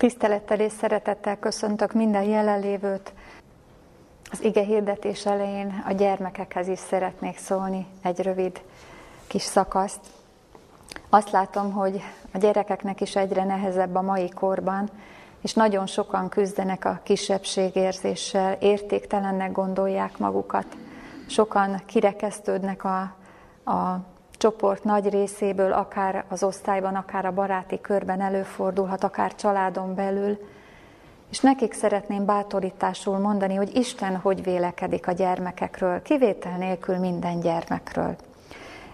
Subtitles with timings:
[0.00, 3.12] Tisztelettel és szeretettel köszöntök minden jelenlévőt.
[4.30, 8.62] Az ige hirdetés elején a gyermekekhez is szeretnék szólni egy rövid
[9.26, 10.00] kis szakaszt.
[11.08, 12.00] Azt látom, hogy
[12.32, 14.90] a gyerekeknek is egyre nehezebb a mai korban,
[15.40, 20.76] és nagyon sokan küzdenek a kisebbségérzéssel, értéktelennek gondolják magukat.
[21.26, 23.00] Sokan kirekesztődnek a,
[23.70, 24.00] a
[24.40, 30.38] csoport nagy részéből, akár az osztályban, akár a baráti körben előfordulhat, akár családon belül.
[31.30, 38.16] És nekik szeretném bátorításul mondani, hogy Isten hogy vélekedik a gyermekekről, kivétel nélkül minden gyermekről.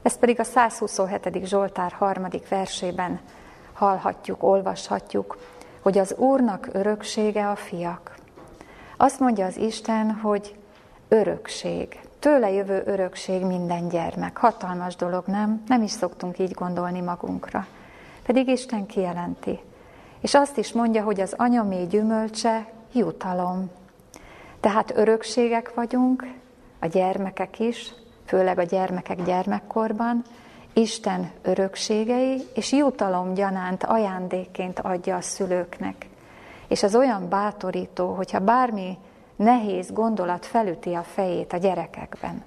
[0.03, 1.45] Ezt pedig a 127.
[1.45, 3.21] Zsoltár harmadik versében
[3.73, 5.39] hallhatjuk, olvashatjuk,
[5.83, 8.15] hogy az Úrnak öröksége a fiak.
[8.97, 10.55] Azt mondja az Isten, hogy
[11.09, 12.06] örökség.
[12.27, 14.37] Tőle jövő örökség minden gyermek.
[14.37, 15.63] Hatalmas dolog, nem?
[15.67, 17.67] Nem is szoktunk így gondolni magunkra.
[18.23, 19.59] Pedig Isten kijelenti.
[20.21, 23.71] És azt is mondja, hogy az anyamé gyümölcse jutalom.
[24.61, 26.27] Tehát örökségek vagyunk,
[26.81, 30.23] a gyermekek is, főleg a gyermekek gyermekkorban,
[30.73, 36.09] Isten örökségei, és jutalom gyanánt ajándékként adja a szülőknek.
[36.69, 38.99] És ez olyan bátorító, hogyha bármi
[39.37, 42.45] nehéz gondolat felüti a fejét a gyerekekben,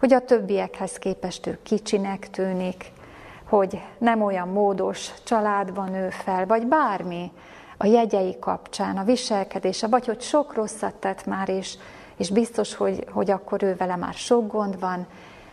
[0.00, 2.92] hogy a többiekhez képest ő kicsinek tűnik,
[3.48, 7.32] hogy nem olyan módos családban nő fel, vagy bármi
[7.76, 11.76] a jegyei kapcsán, a viselkedése, vagy hogy sok rosszat tett már, és,
[12.16, 15.06] és biztos, hogy, hogy akkor ő vele már sok gond van.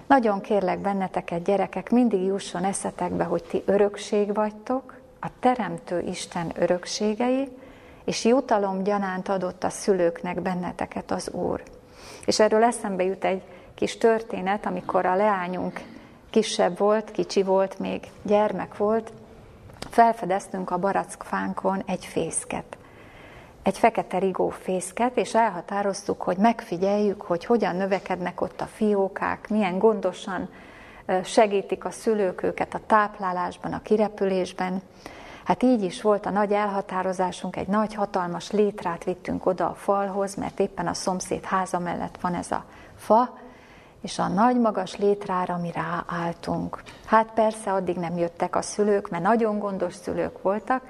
[0.07, 7.47] Nagyon kérlek benneteket, gyerekek, mindig jusson eszetekbe, hogy ti örökség vagytok, a Teremtő Isten örökségei,
[8.09, 11.63] és jutalom gyanánt adott a szülőknek benneteket az Úr.
[12.25, 13.41] És erről eszembe jut egy
[13.75, 15.81] kis történet, amikor a leányunk
[16.29, 19.11] kisebb volt, kicsi volt, még gyermek volt,
[19.89, 22.77] felfedeztünk a barackfánkon egy fészket.
[23.63, 29.79] Egy fekete rigó fészket, és elhatároztuk, hogy megfigyeljük, hogy hogyan növekednek ott a fiókák, milyen
[29.79, 30.49] gondosan
[31.23, 34.81] segítik a szülők őket a táplálásban, a kirepülésben.
[35.49, 40.35] Hát így is volt a nagy elhatározásunk, egy nagy, hatalmas létrát vittünk oda a falhoz,
[40.35, 42.63] mert éppen a szomszéd háza mellett van ez a
[42.95, 43.37] fa,
[44.01, 46.81] és a nagy magas létrára mi ráálltunk.
[47.05, 50.83] Hát persze addig nem jöttek a szülők, mert nagyon gondos szülők voltak,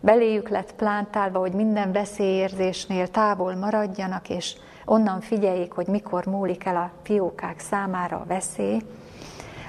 [0.00, 6.76] beléjük lett plántálva, hogy minden veszélyérzésnél távol maradjanak, és onnan figyeljék, hogy mikor múlik el
[6.76, 8.82] a fiókák számára a veszély,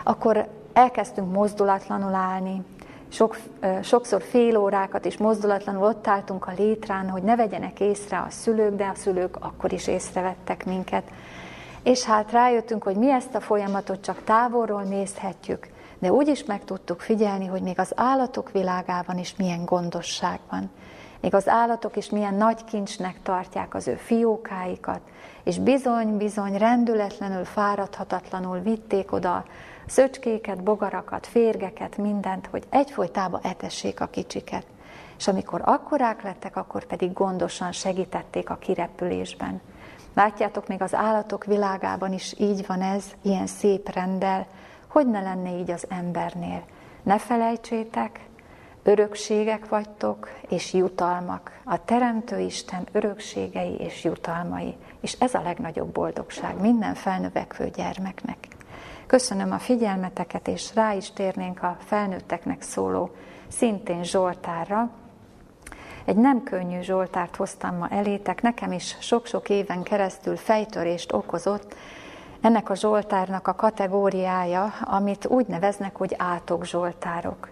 [0.03, 2.61] akkor elkezdtünk mozdulatlanul állni,
[3.13, 3.37] sok,
[3.83, 8.75] sokszor fél órákat is mozdulatlanul ott álltunk a létrán, hogy ne vegyenek észre a szülők,
[8.75, 11.03] de a szülők akkor is észrevettek minket.
[11.83, 15.67] És hát rájöttünk, hogy mi ezt a folyamatot csak távolról nézhetjük,
[15.99, 20.69] de úgy is meg tudtuk figyelni, hogy még az állatok világában is milyen gondosság van.
[21.19, 24.99] Még az állatok is milyen nagy kincsnek tartják az ő fiókáikat,
[25.43, 29.45] és bizony-bizony rendületlenül, fáradhatatlanul vitték oda
[29.87, 34.65] szöcskéket, bogarakat, férgeket, mindent, hogy egyfolytában etessék a kicsiket.
[35.17, 39.61] És amikor akkorák lettek, akkor pedig gondosan segítették a kirepülésben.
[40.13, 44.47] Látjátok, még az állatok világában is így van ez, ilyen szép rendel,
[44.87, 46.63] hogy ne lenne így az embernél.
[47.03, 48.19] Ne felejtsétek,
[48.83, 51.59] örökségek vagytok, és jutalmak.
[51.63, 54.75] A Teremtő Isten örökségei és jutalmai.
[55.01, 58.47] És ez a legnagyobb boldogság minden felnövekvő gyermeknek.
[59.07, 63.09] Köszönöm a figyelmeteket, és rá is térnénk a felnőtteknek szóló
[63.47, 64.89] szintén Zsoltárra.
[66.05, 71.75] Egy nem könnyű Zsoltárt hoztam ma elétek, nekem is sok-sok éven keresztül fejtörést okozott
[72.41, 77.49] ennek a Zsoltárnak a kategóriája, amit úgy neveznek, hogy átok Zsoltárok.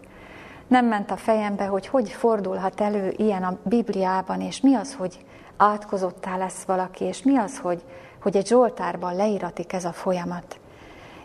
[0.67, 5.25] Nem ment a fejembe, hogy hogy fordulhat elő ilyen a Bibliában, és mi az, hogy
[5.57, 7.83] átkozottá lesz valaki, és mi az, hogy,
[8.21, 10.59] hogy egy Zsoltárban leíratik ez a folyamat.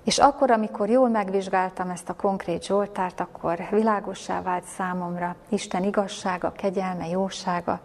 [0.06, 6.52] És akkor, amikor jól megvizsgáltam ezt a konkrét Zsoltárt, akkor világossá vált számomra Isten igazsága,
[6.52, 7.80] kegyelme, jósága,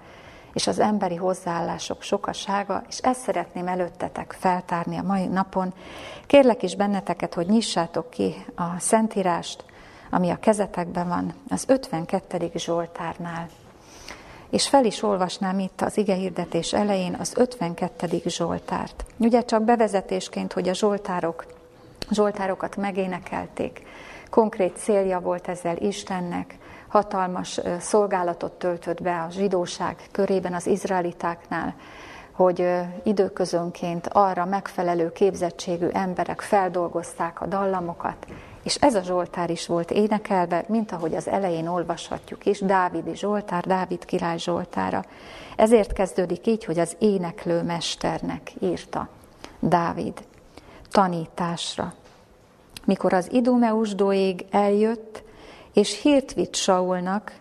[0.53, 5.73] és az emberi hozzáállások sokasága, és ezt szeretném előttetek feltárni a mai napon.
[6.27, 9.63] Kérlek is benneteket, hogy nyissátok ki a Szentírást,
[10.11, 12.51] ami a kezetekben van, az 52.
[12.55, 13.47] Zsoltárnál.
[14.49, 18.21] És fel is olvasnám itt az igehirdetés elején az 52.
[18.25, 19.05] Zsoltárt.
[19.17, 21.59] Ugye csak bevezetésként, hogy a Zsoltárok
[22.11, 23.81] Zsoltárokat megénekelték.
[24.29, 26.55] Konkrét célja volt ezzel Istennek,
[26.87, 31.75] hatalmas szolgálatot töltött be a zsidóság körében az izraelitáknál,
[32.31, 32.67] hogy
[33.03, 38.25] időközönként arra megfelelő képzettségű emberek feldolgozták a dallamokat,
[38.63, 43.63] És ez a Zsoltár is volt énekelve, mint ahogy az elején olvashatjuk is, Dávidi Zsoltár,
[43.63, 45.03] Dávid király Zsoltára.
[45.55, 49.07] Ezért kezdődik így, hogy az éneklő mesternek írta
[49.59, 50.13] Dávid
[50.91, 51.93] tanításra.
[52.85, 55.23] Mikor az Idumeus dóig eljött,
[55.73, 57.33] és hírt vitt Saulnak,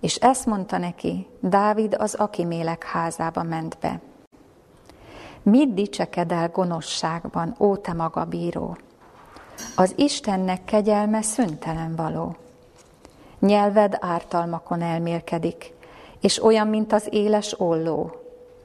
[0.00, 4.00] és ezt mondta neki, Dávid az Akimélek házába ment be.
[5.42, 8.76] Mit dicsekedel gonoszságban, ó te maga bíró?
[9.76, 12.36] Az Istennek kegyelme szüntelen való.
[13.38, 15.74] Nyelved ártalmakon elmélkedik,
[16.20, 18.10] és olyan, mint az éles olló,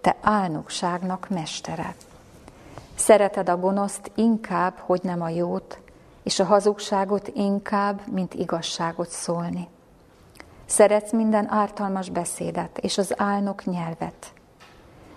[0.02, 1.96] te álnokságnak mestere.
[2.96, 5.80] Szereted a gonoszt inkább, hogy nem a jót,
[6.28, 9.68] és a hazugságot inkább, mint igazságot szólni.
[10.66, 14.34] Szeretsz minden ártalmas beszédet, és az álnok nyelvet.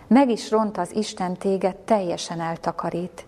[0.07, 3.25] Meg is ront az Isten téged, teljesen eltakarít.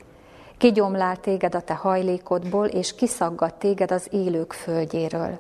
[0.57, 5.39] Kigyomlál téged a te hajlékodból, és kiszaggat téged az élők földjéről.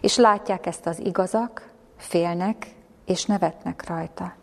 [0.00, 2.74] És látják ezt az igazak, félnek,
[3.04, 4.34] és nevetnek rajta.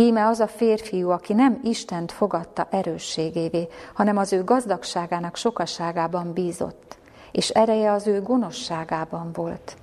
[0.00, 6.98] Íme az a férfiú, aki nem Istent fogadta erősségévé, hanem az ő gazdagságának sokaságában bízott,
[7.32, 9.76] és ereje az ő gonoszságában volt.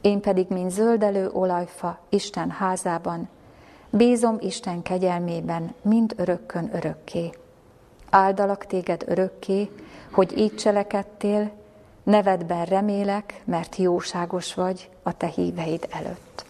[0.00, 3.28] Én pedig, mint zöldelő olajfa Isten házában,
[3.90, 7.30] bízom Isten kegyelmében, mind örökkön örökké.
[8.10, 9.70] Áldalak téged örökké,
[10.10, 11.50] hogy így cselekedtél,
[12.02, 16.44] nevedben remélek, mert jóságos vagy a te híveid előtt.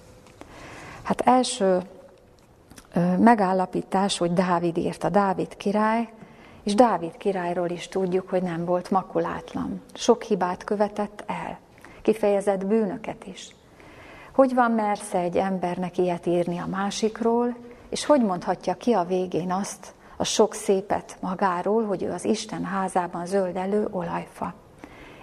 [1.02, 1.82] Hát első
[3.19, 6.08] megállapítás, hogy Dávid írta, Dávid király,
[6.62, 9.82] és Dávid királyról is tudjuk, hogy nem volt makulátlan.
[9.94, 11.58] Sok hibát követett el,
[12.02, 13.55] kifejezett bűnöket is.
[14.35, 17.56] Hogy van mersze egy embernek ilyet írni a másikról,
[17.88, 22.64] és hogy mondhatja ki a végén azt, a sok szépet magáról, hogy ő az Isten
[22.64, 24.55] házában zöldelő olajfa.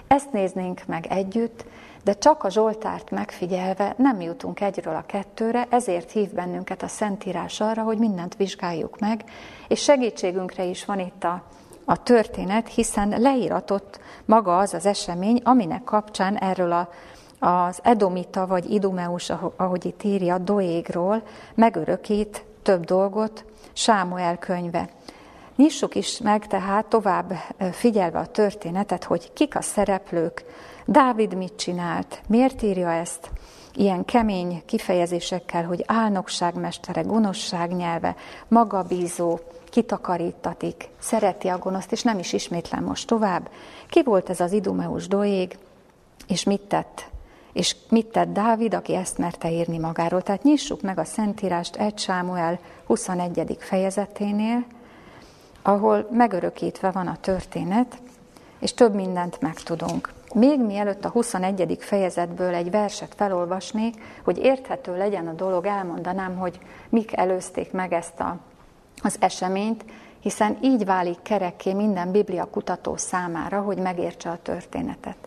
[0.07, 1.65] Ezt néznénk meg együtt,
[2.03, 7.59] de csak a Zsoltárt megfigyelve nem jutunk egyről a kettőre, ezért hív bennünket a Szentírás
[7.59, 9.23] arra, hogy mindent vizsgáljuk meg,
[9.67, 11.43] és segítségünkre is van itt a,
[11.85, 16.89] a történet, hiszen leíratott maga az az esemény, aminek kapcsán erről a,
[17.39, 21.23] az Edomita vagy Idumeus, ahogy itt írja, Doégról
[21.55, 24.89] megörökít több dolgot Sámuel könyve.
[25.55, 27.33] Nyissuk is meg tehát tovább
[27.71, 30.45] figyelve a történetet, hogy kik a szereplők,
[30.91, 33.29] Dávid mit csinált, miért írja ezt
[33.75, 38.15] ilyen kemény kifejezésekkel, hogy álnokságmestere, gonoszság nyelve,
[38.47, 39.39] magabízó,
[39.69, 43.49] kitakarítatik, szereti a gonoszt, és nem is ismétlem most tovább.
[43.87, 45.57] Ki volt ez az Idumeus doég,
[46.27, 47.09] és mit tett?
[47.53, 50.21] És mit tett Dávid, aki ezt merte írni magáról?
[50.21, 53.57] Tehát nyissuk meg a Szentírást 1 Sámuel 21.
[53.59, 54.65] fejezeténél,
[55.61, 58.01] ahol megörökítve van a történet,
[58.59, 60.19] és több mindent megtudunk.
[60.33, 61.77] Még mielőtt a 21.
[61.79, 68.19] fejezetből egy verset felolvasnék, hogy érthető legyen a dolog, elmondanám, hogy mik előzték meg ezt
[68.19, 68.37] a,
[69.01, 69.85] az eseményt,
[70.19, 75.17] hiszen így válik kerekké minden biblia kutató számára, hogy megértse a történetet.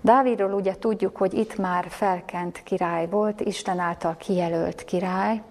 [0.00, 5.42] Dávidról ugye tudjuk, hogy itt már felkent király volt, Isten által kijelölt király,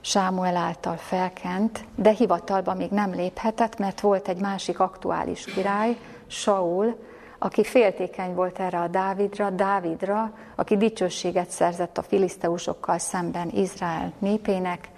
[0.00, 6.96] Sámuel által felkent, de hivatalba még nem léphetett, mert volt egy másik aktuális király, Saul,
[7.38, 14.88] aki féltékeny volt erre a Dávidra, Dávidra, aki dicsőséget szerzett a filiszteusokkal szemben Izrael népének,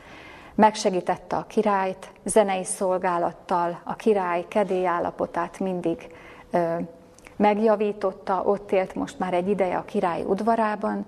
[0.54, 6.14] megsegítette a királyt, zenei szolgálattal a király kedélyállapotát mindig
[6.50, 6.75] ö,
[7.37, 11.07] megjavította, ott élt most már egy ideje a király udvarában,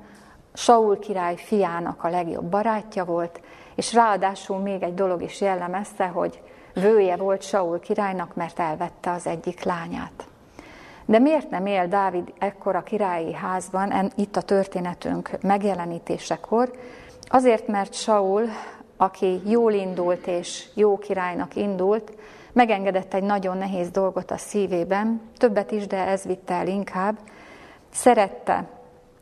[0.52, 3.40] Saul király fiának a legjobb barátja volt,
[3.74, 6.42] és ráadásul még egy dolog is jellemezte, hogy
[6.74, 10.29] vője volt Saul királynak, mert elvette az egyik lányát.
[11.10, 16.70] De miért nem él Dávid ekkor a királyi házban, itt a történetünk megjelenítésekor?
[17.28, 18.48] Azért, mert Saul,
[18.96, 22.12] aki jól indult és jó királynak indult,
[22.52, 27.18] megengedett egy nagyon nehéz dolgot a szívében, többet is, de ez vitte el inkább.
[27.92, 28.68] Szerette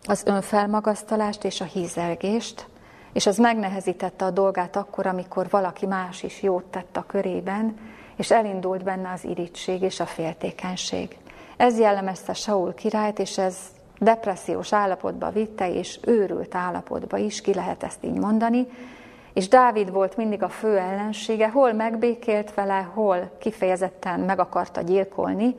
[0.07, 2.67] az önfelmagasztalást és a hízelgést,
[3.13, 7.79] és az megnehezítette a dolgát akkor, amikor valaki más is jót tett a körében,
[8.17, 11.17] és elindult benne az irítség és a féltékenység.
[11.59, 13.57] Ez jellemezte Saul királyt, és ez
[13.99, 18.67] depressziós állapotba vitte, és őrült állapotba is, ki lehet ezt így mondani,
[19.33, 25.57] és Dávid volt mindig a fő ellensége, hol megbékélt vele, hol kifejezetten meg akarta gyilkolni,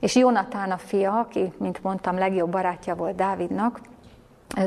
[0.00, 3.80] és Jonatán a fia, aki, mint mondtam, legjobb barátja volt Dávidnak,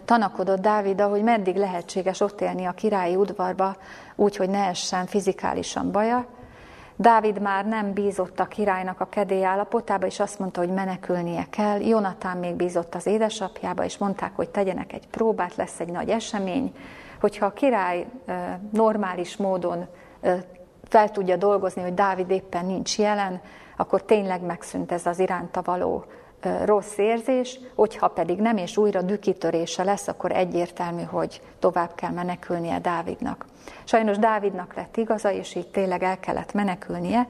[0.05, 3.75] tanakodott Dávid, hogy meddig lehetséges ott élni a királyi udvarba,
[4.15, 6.25] úgy, hogy ne essen fizikálisan baja,
[6.97, 11.79] Dávid már nem bízott a királynak a kedély állapotába, és azt mondta, hogy menekülnie kell.
[11.79, 16.75] Jonatán még bízott az édesapjába, és mondták, hogy tegyenek egy próbát, lesz egy nagy esemény.
[17.19, 18.05] Hogyha a király
[18.71, 19.85] normális módon
[20.83, 23.41] fel tudja dolgozni, hogy Dávid éppen nincs jelen,
[23.77, 26.05] akkor tényleg megszűnt ez az iránta való
[26.65, 32.79] rossz érzés, hogyha pedig nem, és újra dükitörése lesz, akkor egyértelmű, hogy tovább kell menekülnie
[32.79, 33.45] Dávidnak.
[33.83, 37.27] Sajnos Dávidnak lett igaza, és így tényleg el kellett menekülnie,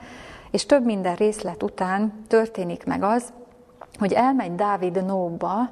[0.52, 3.34] és több minden részlet után történik meg az,
[4.00, 5.70] hogy elmegy Dávid Nóba,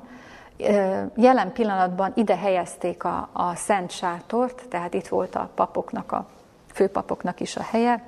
[1.16, 6.28] jelen pillanatban ide helyezték a, a Szent Sátort, tehát itt volt a papoknak, a
[6.74, 8.04] főpapoknak is a helye,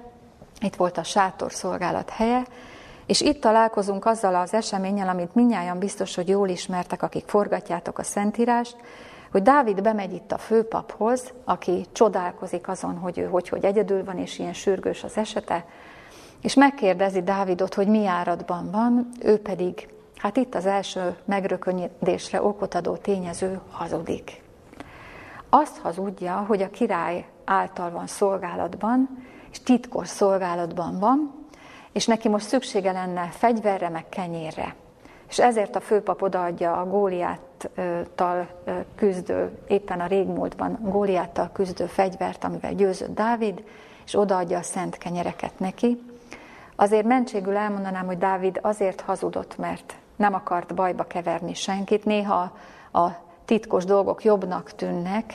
[0.60, 2.44] itt volt a sátor szolgálat helye,
[3.06, 8.04] és itt találkozunk azzal az eseménnyel, amit minnyáján biztos, hogy jól ismertek, akik forgatjátok a
[8.04, 8.76] Szentírást,
[9.32, 14.18] hogy Dávid bemegy itt a főpaphoz, aki csodálkozik azon, hogy ő hogy, hogy egyedül van,
[14.18, 15.66] és ilyen sürgős az esete,
[16.42, 22.76] és megkérdezi Dávidot, hogy mi áradban van, ő pedig, hát itt az első megrökönyedésre okot
[22.76, 24.42] adó tényező hazudik.
[25.50, 31.45] Azt hazudja, hogy a király által van szolgálatban, és titkos szolgálatban van,
[31.96, 34.76] és neki most szüksége lenne fegyverre, meg kenyérre.
[35.30, 38.48] És ezért a főpap odaadja a Góliáttal
[38.96, 43.64] küzdő, éppen a régmúltban Góliáttal küzdő fegyvert, amivel győzött Dávid,
[44.06, 46.02] és odaadja a szent kenyereket neki.
[46.76, 52.06] Azért mentségül elmondanám, hogy Dávid azért hazudott, mert nem akart bajba keverni senkit.
[52.06, 52.58] Néha
[52.92, 53.08] a
[53.46, 55.34] titkos dolgok jobbnak tűnnek,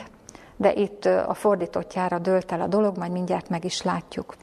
[0.55, 4.35] de itt a fordítottjára dőlt el a dolog, majd mindjárt meg is látjuk.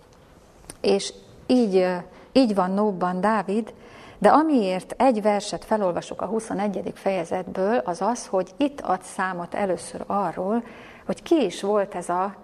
[0.81, 1.13] És
[1.49, 1.87] így,
[2.33, 3.75] így van Nóbban Dávid,
[4.19, 6.93] de amiért egy verset felolvasok a 21.
[6.95, 10.63] fejezetből, az az, hogy itt ad számot először arról,
[11.07, 12.35] hogy ki is volt ez a,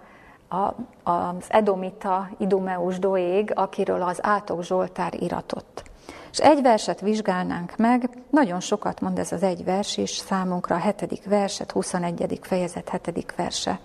[0.49, 0.73] a,
[1.11, 5.83] az Edomita, Idumeus Doég, akiről az Átok Zsoltár iratott.
[6.31, 10.79] És egy verset vizsgálnánk meg, nagyon sokat mond ez az egy vers is számunkra, a
[10.79, 12.39] hetedik verset, 21.
[12.41, 13.79] fejezet hetedik verse.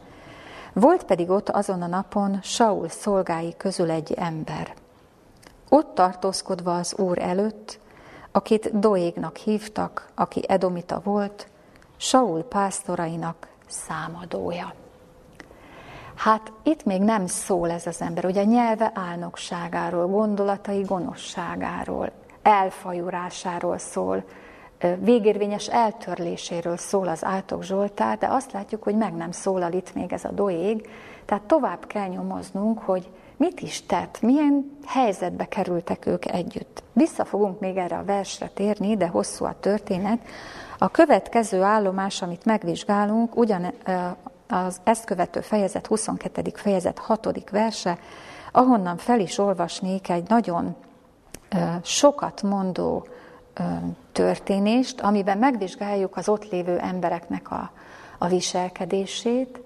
[0.73, 4.75] Volt pedig ott azon a napon Saul szolgái közül egy ember.
[5.73, 7.81] Ott tartózkodva az Úr előtt,
[8.33, 11.49] akit Doégnak hívtak, aki Edomita volt,
[11.97, 14.75] Saul pásztorainak számadója.
[16.15, 22.11] Hát itt még nem szól ez az ember, ugye nyelve álnokságáról, gondolatai gonoszságáról,
[22.43, 24.25] elfajurásáról szól,
[24.99, 30.13] végérvényes eltörléséről szól az Átok Zsoltár, de azt látjuk, hogy meg nem szólal itt még
[30.13, 30.89] ez a doég,
[31.25, 36.83] tehát tovább kell nyomoznunk, hogy mit is tett, milyen helyzetbe kerültek ők együtt.
[36.93, 40.19] Vissza fogunk még erre a versre térni, de hosszú a történet.
[40.79, 43.73] A következő állomás, amit megvizsgálunk, ugyan
[44.49, 46.43] az ezt követő fejezet, 22.
[46.55, 47.51] fejezet 6.
[47.51, 47.99] verse,
[48.53, 50.77] ahonnan fel is olvasnék egy nagyon
[51.83, 53.07] sokat mondó
[54.13, 57.71] történést, amiben megvizsgáljuk az ott lévő embereknek a,
[58.19, 59.61] a viselkedését,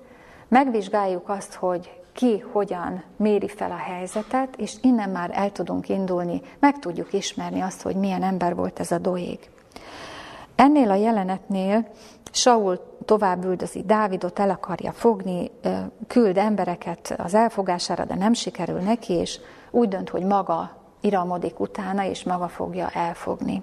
[0.48, 6.42] megvizsgáljuk azt, hogy ki hogyan méri fel a helyzetet, és innen már el tudunk indulni,
[6.59, 9.50] meg tudjuk ismerni azt, hogy milyen ember volt ez a doég.
[10.54, 11.87] Ennél a jelenetnél
[12.33, 15.50] Saul tovább üldözi Dávidot, el akarja fogni,
[16.06, 19.40] küld embereket az elfogására, de nem sikerül neki, és
[19.71, 23.62] úgy dönt, hogy maga iramodik utána, és maga fogja elfogni.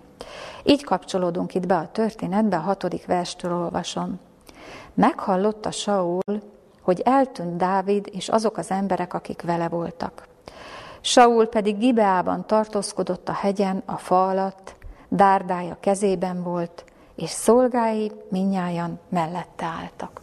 [0.64, 4.20] Így kapcsolódunk itt be a történetbe, a hatodik verstől olvasom.
[4.94, 6.22] Meghallotta Saul,
[6.82, 10.28] hogy eltűnt Dávid és azok az emberek, akik vele voltak.
[11.02, 14.76] Saul pedig Gibeában tartózkodott a hegyen, a fa alatt,
[15.10, 16.86] dárdája kezében volt,
[17.16, 20.22] és szolgái minnyájan mellette álltak.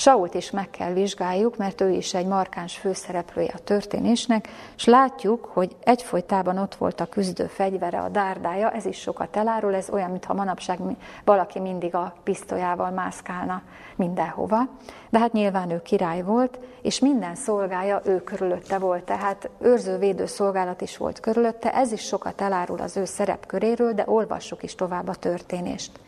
[0.00, 5.44] Sault is meg kell vizsgáljuk, mert ő is egy markáns főszereplője a történésnek, és látjuk,
[5.44, 10.10] hogy egyfolytában ott volt a küzdő fegyvere, a dárdája, ez is sokat elárul, ez olyan,
[10.10, 10.78] mintha manapság
[11.24, 13.62] valaki mindig a pisztolyával mászkálna
[13.96, 14.68] mindenhova.
[15.10, 20.80] De hát nyilván ő király volt, és minden szolgája ő körülötte volt, tehát őrző-védő szolgálat
[20.80, 25.14] is volt körülötte, ez is sokat elárul az ő szerepköréről, de olvassuk is tovább a
[25.14, 26.00] történést.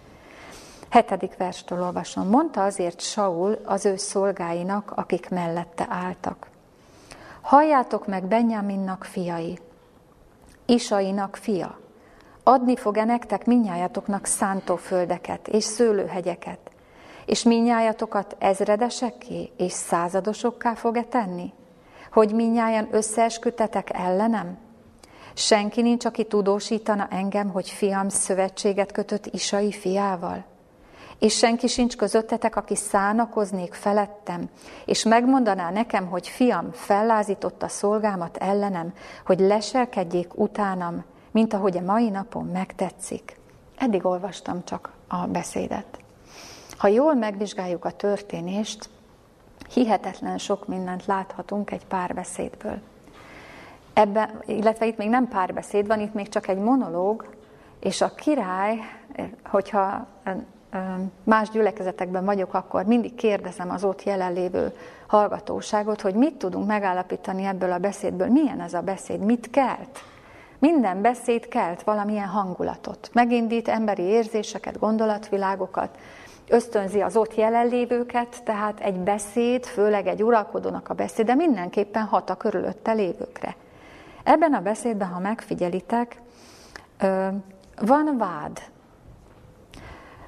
[0.93, 2.29] Hetedik verstől olvasom.
[2.29, 6.47] Mondta azért Saul az ő szolgáinak, akik mellette álltak.
[7.41, 9.59] Halljátok meg Benjaminnak fiai,
[10.67, 11.79] Isainak fia.
[12.43, 16.59] Adni fog-e nektek minnyájatoknak szántóföldeket és szőlőhegyeket,
[17.27, 21.53] és minnyájatokat ezredesekké és századosokká fog-e tenni?
[22.13, 24.59] Hogy minnyájan összeesküdtetek ellenem?
[25.35, 30.51] Senki nincs, aki tudósítana engem, hogy fiam szövetséget kötött Isai fiával?
[31.23, 34.49] És senki sincs közöttetek, aki szánakoznék felettem,
[34.85, 38.93] és megmondaná nekem, hogy fiam fellázította szolgámat ellenem,
[39.27, 43.37] hogy leselkedjék utánam, mint ahogy a mai napon megtetszik.
[43.77, 45.99] Eddig olvastam csak a beszédet.
[46.77, 48.89] Ha jól megvizsgáljuk a történést,
[49.73, 52.79] hihetetlen sok mindent láthatunk egy párbeszédből.
[53.93, 57.35] Ebben, illetve itt még nem párbeszéd van, itt még csak egy monológ,
[57.81, 58.79] és a király,
[59.45, 60.07] hogyha
[61.25, 64.73] más gyülekezetekben vagyok, akkor mindig kérdezem az ott jelenlévő
[65.07, 70.03] hallgatóságot, hogy mit tudunk megállapítani ebből a beszédből, milyen ez a beszéd, mit kelt.
[70.59, 75.99] Minden beszéd kelt valamilyen hangulatot, megindít emberi érzéseket, gondolatvilágokat,
[76.49, 82.35] ösztönzi az ott jelenlévőket, tehát egy beszéd, főleg egy uralkodónak a beszéde mindenképpen hat a
[82.35, 83.57] körülötte lévőkre.
[84.23, 86.21] Ebben a beszédben, ha megfigyelitek,
[87.81, 88.63] van vád.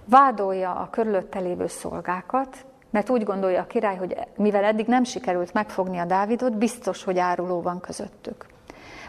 [0.05, 5.53] Vádolja a körülötte lévő szolgákat, mert úgy gondolja a király, hogy mivel eddig nem sikerült
[5.53, 8.47] megfogni a Dávidot, biztos, hogy áruló van közöttük.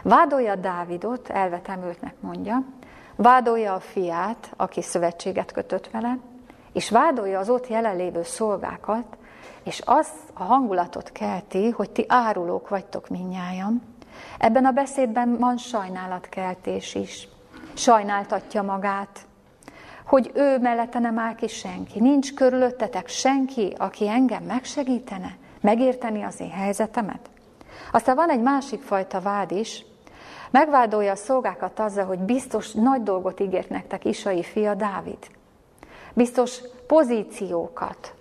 [0.02, 2.62] Vádolja Dávidot, elvetemültnek mondja,
[3.16, 6.18] vádolja a fiát, aki szövetséget kötött vele,
[6.72, 9.16] és vádolja az ott jelenlévő szolgákat,
[9.62, 13.82] és az a hangulatot kelti, hogy ti árulók vagytok minnyáján.
[14.38, 17.28] Ebben a beszédben van sajnálatkeltés is.
[17.74, 19.26] Sajnáltatja magát,
[20.06, 22.00] hogy ő mellette nem áll ki senki.
[22.00, 27.30] Nincs körülöttetek senki, aki engem megsegítene, megérteni az én helyzetemet.
[27.92, 29.84] Aztán van egy másik fajta vád is,
[30.50, 35.18] megvádolja a szolgákat azzal, hogy biztos nagy dolgot ígért nektek Isai fia Dávid.
[36.12, 38.14] Biztos pozíciókat,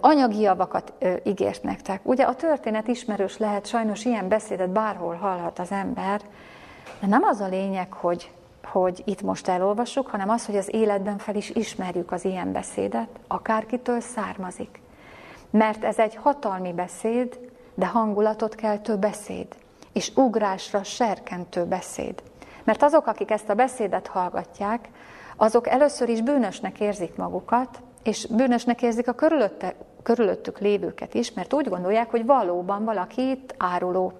[0.00, 0.92] anyagi javakat
[1.24, 2.00] ígért nektek.
[2.02, 6.20] Ugye a történet ismerős lehet, sajnos ilyen beszédet bárhol hallhat az ember,
[7.00, 8.30] de nem az a lényeg, hogy,
[8.74, 13.08] hogy itt most elolvassuk, hanem az, hogy az életben fel is ismerjük az ilyen beszédet,
[13.26, 14.80] akárkitől származik.
[15.50, 17.38] Mert ez egy hatalmi beszéd,
[17.74, 19.46] de hangulatot kell több beszéd,
[19.92, 22.22] és ugrásra serkentő beszéd.
[22.64, 24.88] Mert azok, akik ezt a beszédet hallgatják,
[25.36, 31.52] azok először is bűnösnek érzik magukat, és bűnösnek érzik a körülötte, körülöttük lévőket is, mert
[31.52, 34.12] úgy gondolják, hogy valóban valaki itt áruló.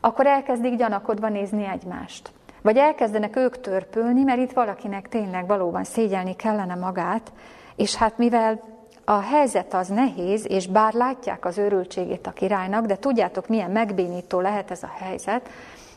[0.00, 2.30] Akkor elkezdik gyanakodva nézni egymást.
[2.62, 7.32] Vagy elkezdenek ők törpülni, mert itt valakinek tényleg valóban szégyelni kellene magát,
[7.76, 8.60] és hát mivel
[9.04, 14.40] a helyzet az nehéz, és bár látják az őrültségét a királynak, de tudjátok, milyen megbénító
[14.40, 15.48] lehet ez a helyzet,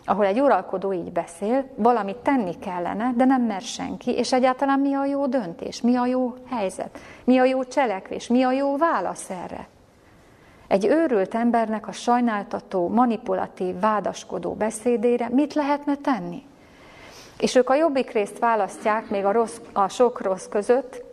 [0.06, 4.94] ahol egy uralkodó így beszél, valamit tenni kellene, de nem mer senki, és egyáltalán mi
[4.94, 9.30] a jó döntés, mi a jó helyzet, mi a jó cselekvés, mi a jó válasz
[9.30, 9.68] erre.
[10.68, 16.44] Egy őrült embernek a sajnáltató, manipulatív, vádaskodó beszédére mit lehetne tenni?
[17.38, 21.04] És ők a jobbik részt választják, még a, rossz, a sok rossz között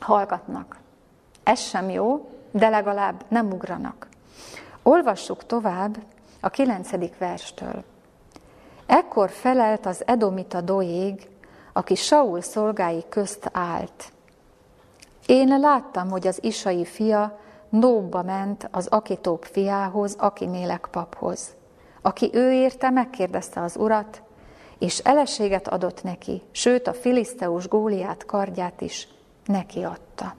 [0.00, 0.76] hallgatnak.
[1.42, 4.08] Ez sem jó, de legalább nem ugranak.
[4.82, 5.96] Olvassuk tovább
[6.40, 7.84] a kilencedik verstől.
[8.86, 11.28] Ekkor felelt az Edomita Doég,
[11.72, 14.12] aki Saul szolgái közt állt.
[15.26, 21.54] Én láttam, hogy az Isai fia Nóbba ment az Akitóp fiához, Akimélek paphoz,
[22.02, 24.22] aki ő érte, megkérdezte az urat,
[24.78, 29.08] és eleséget adott neki, sőt a filiszteus Góliát kardját is
[29.44, 30.34] neki adta.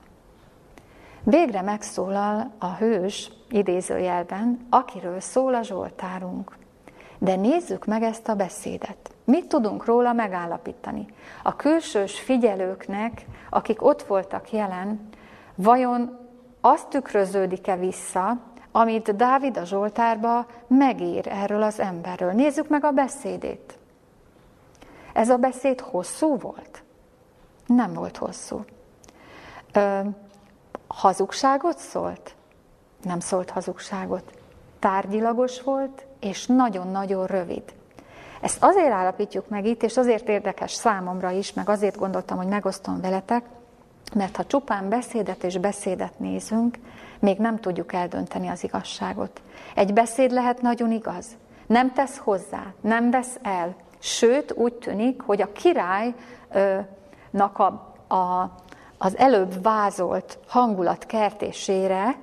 [1.23, 6.57] Végre megszólal a hős, idézőjelben, akiről szól a Zsoltárunk.
[7.17, 9.13] De nézzük meg ezt a beszédet.
[9.23, 11.05] Mit tudunk róla megállapítani?
[11.43, 15.09] A külsős figyelőknek, akik ott voltak jelen,
[15.55, 16.17] vajon
[16.61, 18.37] azt tükröződik-e vissza,
[18.71, 22.31] amit Dávid a Zsoltárba megír erről az emberről.
[22.31, 23.78] Nézzük meg a beszédét.
[25.13, 26.83] Ez a beszéd hosszú volt?
[27.65, 28.65] Nem volt hosszú.
[29.73, 29.99] Ö,
[30.87, 32.35] hazugságot szólt?
[33.03, 34.33] Nem szólt hazugságot.
[34.79, 37.63] Tárgyilagos volt, és nagyon-nagyon rövid.
[38.41, 43.01] Ezt azért állapítjuk meg itt, és azért érdekes számomra is, meg azért gondoltam, hogy megosztom
[43.01, 43.45] veletek,
[44.15, 46.77] mert ha csupán beszédet és beszédet nézünk,
[47.19, 49.41] még nem tudjuk eldönteni az igazságot.
[49.75, 51.25] Egy beszéd lehet nagyon igaz,
[51.67, 56.13] nem tesz hozzá, nem vesz el, sőt úgy tűnik, hogy a királynak
[57.59, 58.51] a, a,
[58.97, 62.15] az előbb vázolt hangulat kertésére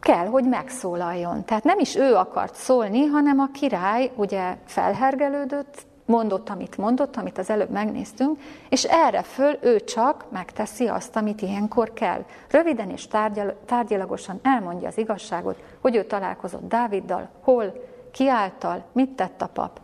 [0.00, 1.44] kell, hogy megszólaljon.
[1.44, 7.38] Tehát nem is ő akart szólni, hanem a király ugye felhergelődött, mondott, amit mondott, amit
[7.38, 12.24] az előbb megnéztünk, és erre föl ő csak megteszi azt, amit ilyenkor kell.
[12.50, 17.72] Röviden és tárgyal, tárgyilagosan elmondja az igazságot, hogy ő találkozott Dáviddal, hol,
[18.12, 19.80] kiáltal, mit tett a pap.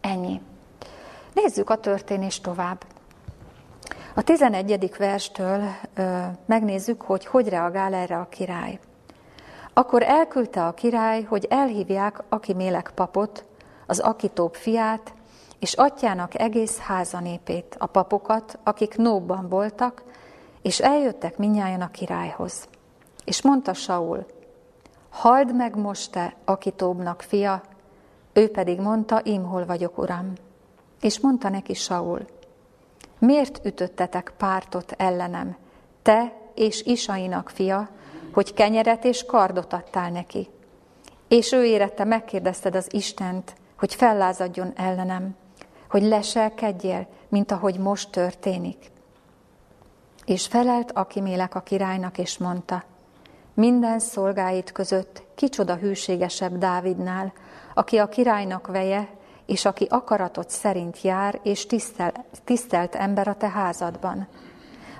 [0.00, 0.40] Ennyi.
[1.42, 2.84] Nézzük a történést tovább.
[4.14, 4.96] A 11.
[4.98, 5.62] verstől
[5.94, 8.78] ö, megnézzük, hogy hogy reagál erre a király.
[9.72, 13.44] Akkor elküldte a király, hogy elhívják Akimélek papot,
[13.86, 15.14] az Akitóp fiát,
[15.58, 20.02] és atyának egész házanépét, a papokat, akik Nóbban voltak,
[20.62, 22.68] és eljöttek minnyáján a királyhoz.
[23.24, 24.26] És mondta Saul,
[25.10, 27.62] halld meg most te, Akitóbnak fia,
[28.32, 30.32] ő pedig mondta, én hol vagyok, uram.
[31.00, 32.26] És mondta neki Saul,
[33.18, 35.56] miért ütöttetek pártot ellenem,
[36.02, 37.88] te és Isainak fia,
[38.32, 40.48] hogy kenyeret és kardot adtál neki.
[41.28, 45.36] És ő érette, megkérdezted az Istent, hogy fellázadjon ellenem,
[45.90, 48.90] hogy leselkedjél, mint ahogy most történik.
[50.24, 52.84] És felelt Akimélek a királynak, és mondta,
[53.54, 57.32] minden szolgáit között kicsoda hűségesebb Dávidnál,
[57.74, 59.08] aki a királynak veje,
[59.46, 62.12] és aki akaratot szerint jár, és tisztel,
[62.44, 64.26] tisztelt ember a te házadban.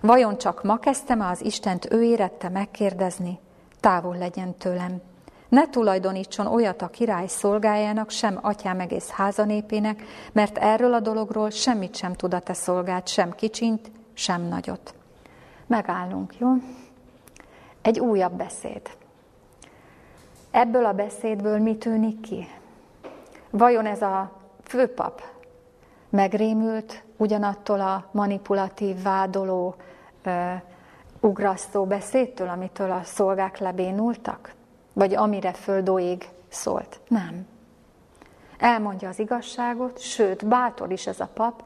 [0.01, 3.39] Vajon csak ma kezdtem az Istent ő érette megkérdezni?
[3.81, 5.01] Távol legyen tőlem.
[5.49, 11.97] Ne tulajdonítson olyat a király szolgájának, sem atyám egész házanépének, mert erről a dologról semmit
[11.97, 14.95] sem tud a te szolgált, sem kicsint, sem nagyot.
[15.67, 16.49] Megállunk, jó?
[17.83, 18.83] Egy újabb beszéd.
[20.51, 22.49] Ebből a beszédből mi tűnik ki?
[23.57, 25.23] Vajon ez a főpap
[26.11, 29.75] megrémült ugyanattól a manipulatív, vádoló,
[30.25, 30.53] uh,
[31.21, 34.55] ugrasztó beszédtől, amitől a szolgák lebénultak?
[34.93, 37.01] Vagy amire földóig szólt?
[37.09, 37.47] Nem.
[38.59, 41.63] Elmondja az igazságot, sőt, bátor is ez a pap,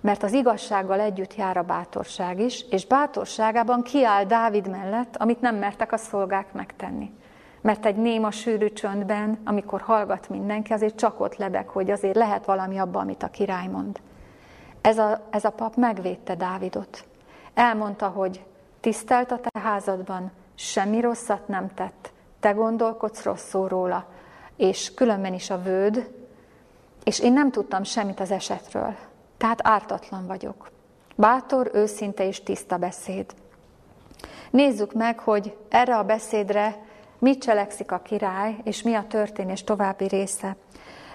[0.00, 5.56] mert az igazsággal együtt jár a bátorság is, és bátorságában kiáll Dávid mellett, amit nem
[5.56, 7.12] mertek a szolgák megtenni.
[7.64, 12.44] Mert egy néma sűrű csöndben, amikor hallgat mindenki, azért csak ott lebeg, hogy azért lehet
[12.44, 14.00] valami abban, amit a király mond.
[14.80, 17.04] Ez a, ez a pap megvédte Dávidot.
[17.54, 18.44] Elmondta, hogy
[18.80, 24.06] tisztelt a te házadban, semmi rosszat nem tett, te gondolkodsz rosszul róla,
[24.56, 26.10] és különben is a vőd,
[27.04, 28.94] és én nem tudtam semmit az esetről.
[29.36, 30.70] Tehát ártatlan vagyok.
[31.16, 33.34] Bátor, őszinte és tiszta beszéd.
[34.50, 36.83] Nézzük meg, hogy erre a beszédre
[37.24, 40.56] mit cselekszik a király, és mi a történés további része.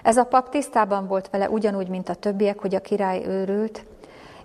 [0.02, 3.84] Ez a pap tisztában volt vele ugyanúgy, mint a többiek, hogy a király őrült,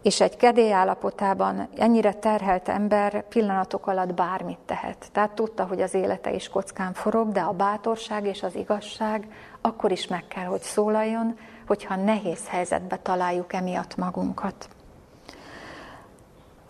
[0.02, 5.06] és egy kedély állapotában ennyire terhelt ember pillanatok alatt bármit tehet.
[5.12, 9.28] Tehát tudta, hogy az élete is kockán forog, de a bátorság és az igazság
[9.62, 14.70] akkor is meg kell, hogy szólaljon, hogyha nehéz helyzetbe találjuk emiatt magunkat.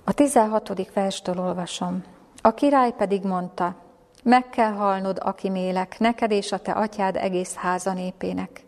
[0.03, 0.93] A 16.
[0.93, 2.03] verstől olvasom.
[2.41, 3.83] A király pedig mondta,
[4.25, 8.63] meg kell halnod, aki mélek, neked és a te atyád egész háza népének.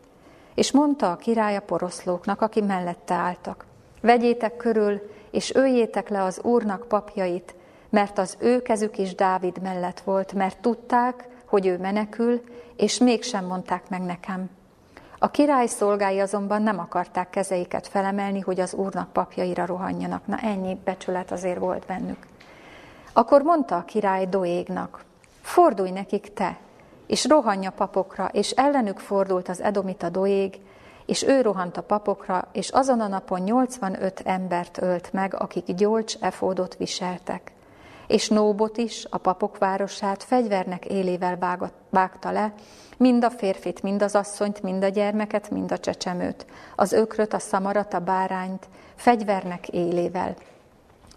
[0.55, 3.65] És mondta a király a poroszlóknak, aki mellette álltak,
[4.01, 7.55] vegyétek körül, és öljétek le az úrnak papjait,
[7.89, 12.41] mert az ő kezük is Dávid mellett volt, mert tudták, hogy ő menekül,
[12.75, 14.49] és mégsem mondták meg nekem.
[15.19, 20.27] A király szolgái azonban nem akarták kezeiket felemelni, hogy az úrnak papjaira rohanjanak.
[20.27, 22.27] Na ennyi becsület azért volt bennük.
[23.13, 25.05] Akkor mondta a király Doégnak,
[25.47, 26.57] fordulj nekik te,
[27.05, 30.59] és rohanj a papokra, és ellenük fordult az edomita Doég,
[31.05, 36.15] és ő rohant a papokra, és azon a napon 85 embert ölt meg, akik gyolcs
[36.19, 37.51] efódot viseltek.
[38.07, 42.53] És Nóbot is, a papok városát fegyvernek élével vágta le,
[42.97, 47.39] mind a férfit, mind az asszonyt, mind a gyermeket, mind a csecsemőt, az ökröt, a
[47.39, 50.35] szamarat, a bárányt, fegyvernek élével.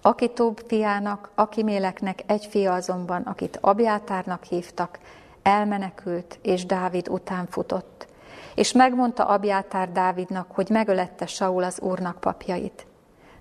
[0.02, 4.98] Akitóbb fiának, Akiméleknek egy fia azonban, akit Abjátárnak hívtak,
[5.42, 8.06] elmenekült, és Dávid után futott.
[8.54, 12.86] És megmondta Abjátár Dávidnak, hogy megölette Saul az úrnak papjait.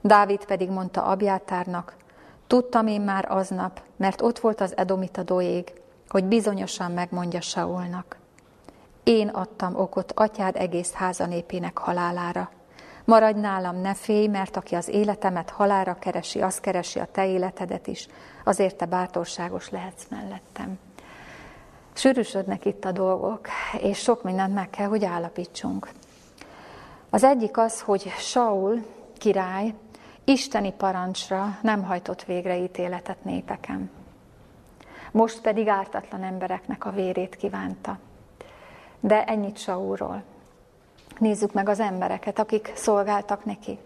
[0.02, 1.96] Dávid pedig mondta Abjátárnak,
[2.48, 5.74] tudtam én már aznap, mert ott volt az Edomita doég,
[6.08, 8.18] hogy bizonyosan megmondja Saulnak.
[9.04, 12.50] Én adtam okot atyád egész háza népének halálára.
[13.10, 17.88] Maradj nálam, ne félj, mert aki az életemet halára keresi, az keresi a te életedet
[17.88, 18.08] is,
[18.44, 20.80] azért te bátorságos lehetsz mellettem.
[21.94, 23.48] Sűrűsödnek itt a dolgok,
[23.82, 25.90] és sok mindent meg kell, hogy állapítsunk.
[27.10, 28.86] Az egyik az, hogy Saul
[29.18, 29.74] király
[30.24, 33.90] isteni parancsra nem hajtott végre ítéletet népeken.
[35.12, 38.00] Most pedig ártatlan embereknek a vérét kívánta.
[39.00, 40.24] De ennyit Saulról.
[41.20, 43.80] Nézzük meg az embereket, akik szolgáltak neki.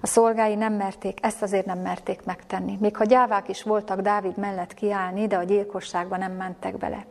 [0.00, 2.76] A szolgái nem merték, ezt azért nem merték megtenni.
[2.80, 7.06] Még ha gyávák is voltak Dávid mellett kiállni, de a gyilkosságba nem mentek bele.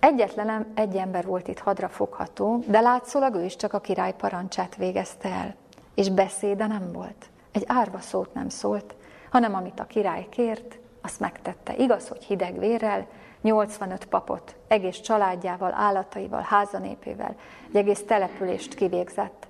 [0.00, 4.76] Egyetlen egy ember volt itt hadra fogható, de látszólag ő is csak a király parancsát
[4.76, 5.54] végezte el.
[5.94, 7.26] És beszéde nem volt.
[7.52, 8.94] egy árva szót nem szólt,
[9.30, 11.76] hanem amit a király kért, azt megtette.
[11.76, 13.06] Igaz, hogy hideg vérrel,
[13.48, 17.34] 85 papot, egész családjával, állataival, házanépével,
[17.68, 19.46] egy egész települést kivégzett.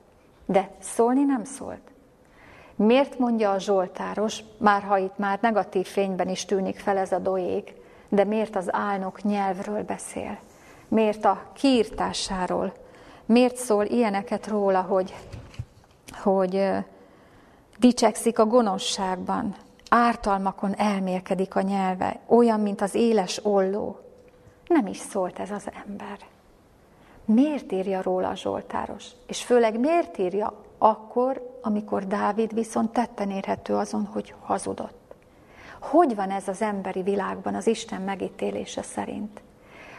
[0.46, 1.80] De szólni nem szólt.
[2.74, 7.18] Miért mondja a Zsoltáros, már ha itt már negatív fényben is tűnik fel ez a
[7.18, 7.74] doég,
[8.08, 10.38] de miért az álnok nyelvről beszél?
[10.88, 12.72] Miért a kiírtásáról?
[13.24, 15.14] Miért szól ilyeneket róla, hogy,
[16.22, 16.68] hogy
[17.78, 19.54] dicsekszik a gonoszságban,
[19.88, 24.01] ártalmakon elmélkedik a nyelve, olyan, mint az éles olló.
[24.66, 26.18] Nem is szólt ez az ember.
[27.24, 29.07] Miért írja róla a Zsoltáros?
[29.27, 35.14] És főleg miért írja akkor, amikor Dávid viszont tetten érhető azon, hogy hazudott?
[35.81, 39.42] Hogy van ez az emberi világban az Isten megítélése szerint?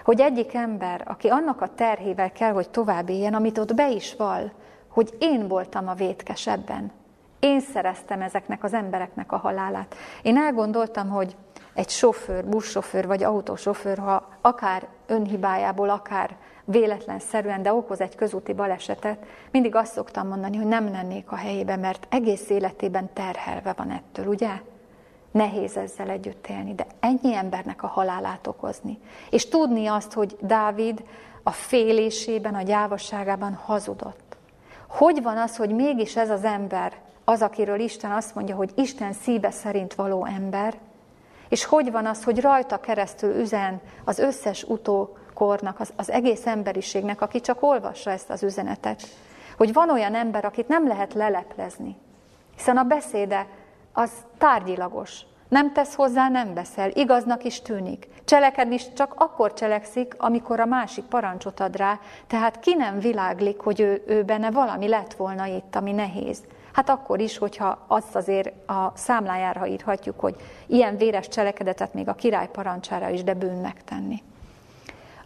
[0.04, 4.16] Hogy egyik ember, aki annak a terhével kell, hogy tovább éljen, amit ott be is
[4.16, 4.52] val,
[4.88, 6.92] hogy én voltam a vétkes ebben,
[7.40, 9.96] én szereztem ezeknek az embereknek a halálát.
[10.22, 11.36] Én elgondoltam, hogy
[11.74, 19.26] egy sofőr, buszsofőr vagy autósofőr, ha akár önhibájából, akár véletlenszerűen, de okoz egy közúti balesetet,
[19.52, 24.28] mindig azt szoktam mondani, hogy nem lennék a helyébe, mert egész életében terhelve van ettől,
[24.28, 24.50] ugye?
[25.32, 29.00] Nehéz ezzel együtt élni, de ennyi embernek a halálát okozni.
[29.30, 31.04] És tudni azt, hogy Dávid
[31.44, 34.38] a félésében, a gyávasságában hazudott.
[34.88, 36.94] Hogy van az, hogy mégis ez az ember
[37.30, 40.78] az, akiről Isten azt mondja, hogy Isten szíve szerint való ember,
[41.50, 47.22] és hogy van az, hogy rajta keresztül üzen az összes utókornak, az, az egész emberiségnek,
[47.22, 49.04] aki csak olvassa ezt az üzenetet,
[49.58, 51.96] hogy van olyan ember, akit nem lehet leleplezni,
[52.56, 53.48] hiszen a beszéde
[53.94, 58.08] az tárgyilagos, nem tesz hozzá, nem beszél, igaznak is tűnik.
[58.26, 63.60] Cselekedni is csak akkor cselekszik, amikor a másik parancsot ad rá, tehát ki nem világlik,
[63.60, 66.44] hogy ő, ő benne valami lett volna itt, ami nehéz.
[66.80, 72.14] Hát akkor is, hogyha azt azért a számlájára írhatjuk, hogy ilyen véres cselekedetet még a
[72.14, 74.24] király parancsára is, de bűnnek tenni.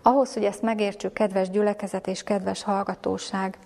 [0.01, 3.57] Ahhoz, hogy ezt megértsük, kedves gyülekezet és kedves hallgatóság,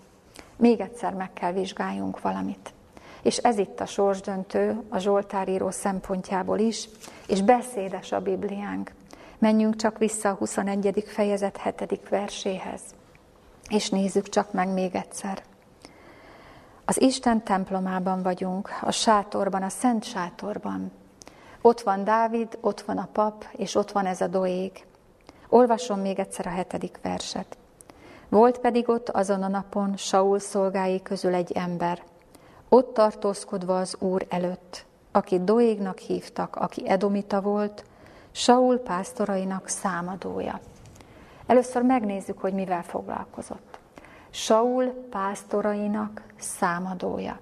[0.55, 2.73] még egyszer meg kell vizsgáljunk valamit.
[3.21, 6.89] És ez itt a sorsdöntő a Zsoltáríró szempontjából is,
[7.27, 8.91] és beszédes a Bibliánk.
[9.37, 11.03] Menjünk csak vissza a 21.
[11.07, 12.09] fejezet 7.
[12.09, 12.81] verséhez,
[13.69, 15.41] és nézzük csak meg még egyszer.
[16.89, 20.91] Az Isten templomában vagyunk, a sátorban, a szent sátorban.
[21.61, 24.85] Ott van Dávid, ott van a pap, és ott van ez a doég.
[25.49, 27.57] Olvasom még egyszer a hetedik verset.
[28.29, 32.03] Volt pedig ott azon a napon Saul szolgái közül egy ember,
[32.69, 37.83] ott tartózkodva az Úr előtt, akit Doégnak hívtak, aki Edomita volt,
[38.31, 40.59] Saul pásztorainak számadója.
[41.47, 43.76] Először megnézzük, hogy mivel foglalkozott.
[44.37, 47.39] Saul pásztorainak számadója.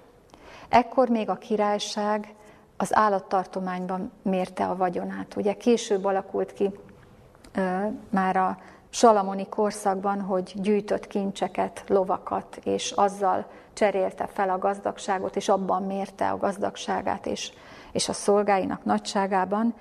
[0.69, 2.35] Ekkor még a királyság
[2.77, 5.35] az állattartományban mérte a vagyonát.
[5.35, 6.71] Ugye később alakult ki
[7.53, 8.57] ö, már a
[8.89, 16.29] salamoni korszakban, hogy gyűjtött kincseket, lovakat, és azzal cserélte fel a gazdagságot, és abban mérte
[16.29, 17.51] a gazdagságát és,
[17.91, 19.73] és a szolgáinak nagyságában.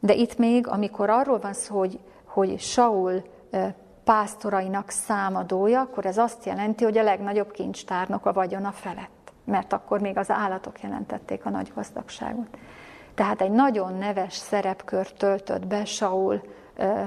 [0.00, 3.22] De itt még, amikor arról van szó, hogy, hogy Saul
[4.04, 10.00] pásztorainak számadója, akkor ez azt jelenti, hogy a legnagyobb kincstárnok a vagyona felett, mert akkor
[10.00, 12.58] még az állatok jelentették a nagy gazdagságot.
[13.14, 16.42] Tehát egy nagyon neves szerepkör töltött be Saul
[16.78, 17.00] uh,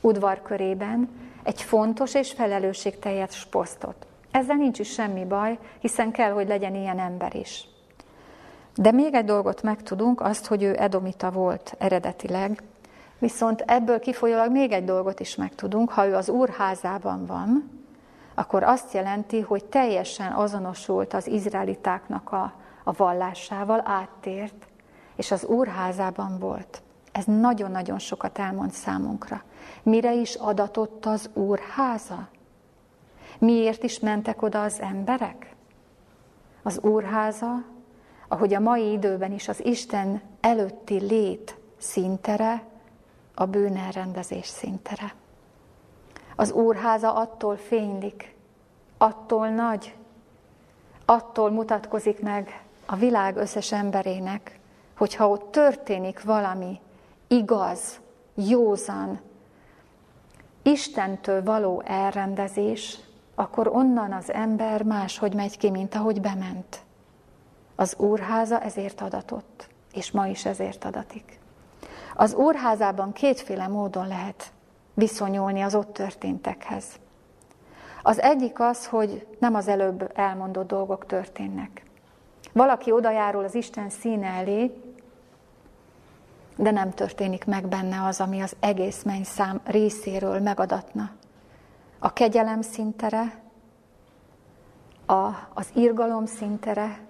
[0.00, 1.08] udvarkörében,
[1.42, 4.06] egy fontos és felelősségteljes posztot.
[4.30, 7.68] Ezzel nincs is semmi baj, hiszen kell, hogy legyen ilyen ember is.
[8.74, 12.62] De még egy dolgot megtudunk, azt, hogy ő edomita volt eredetileg,
[13.22, 17.70] Viszont ebből kifolyólag még egy dolgot is megtudunk, ha ő az úrházában van,
[18.34, 22.52] akkor azt jelenti, hogy teljesen azonosult az izraelitáknak a,
[22.84, 24.66] a vallásával, áttért,
[25.16, 26.82] és az úrházában volt.
[27.12, 29.42] Ez nagyon-nagyon sokat elmond számunkra.
[29.82, 32.28] Mire is adatott az úrháza?
[33.38, 35.54] Miért is mentek oda az emberek?
[36.62, 37.64] Az úrháza,
[38.28, 42.70] ahogy a mai időben is az Isten előtti lét szintere,
[43.34, 45.14] a bűnelrendezés szintere.
[46.36, 48.34] Az úrháza attól fénylik,
[48.98, 49.94] attól nagy,
[51.04, 54.58] attól mutatkozik meg a világ összes emberének,
[54.96, 56.80] hogyha ott történik valami
[57.26, 58.00] igaz,
[58.34, 59.20] józan,
[60.62, 62.98] Istentől való elrendezés,
[63.34, 66.82] akkor onnan az ember máshogy megy ki, mint ahogy bement.
[67.74, 71.38] Az úrháza ezért adatott, és ma is ezért adatik.
[72.14, 74.52] Az úrházában kétféle módon lehet
[74.94, 76.84] viszonyulni az ott történtekhez.
[78.02, 81.82] Az egyik az, hogy nem az előbb elmondott dolgok történnek,
[82.52, 84.72] Valaki odajárul az Isten színe elé,
[86.56, 91.10] de nem történik meg benne az, ami az egész mennyszám részéről megadatna.
[91.98, 93.40] A kegyelem szintere,
[95.06, 97.00] a, az irgalom szintere,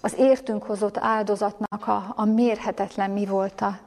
[0.00, 3.78] az értünk hozott áldozatnak a, a mérhetetlen mi volta,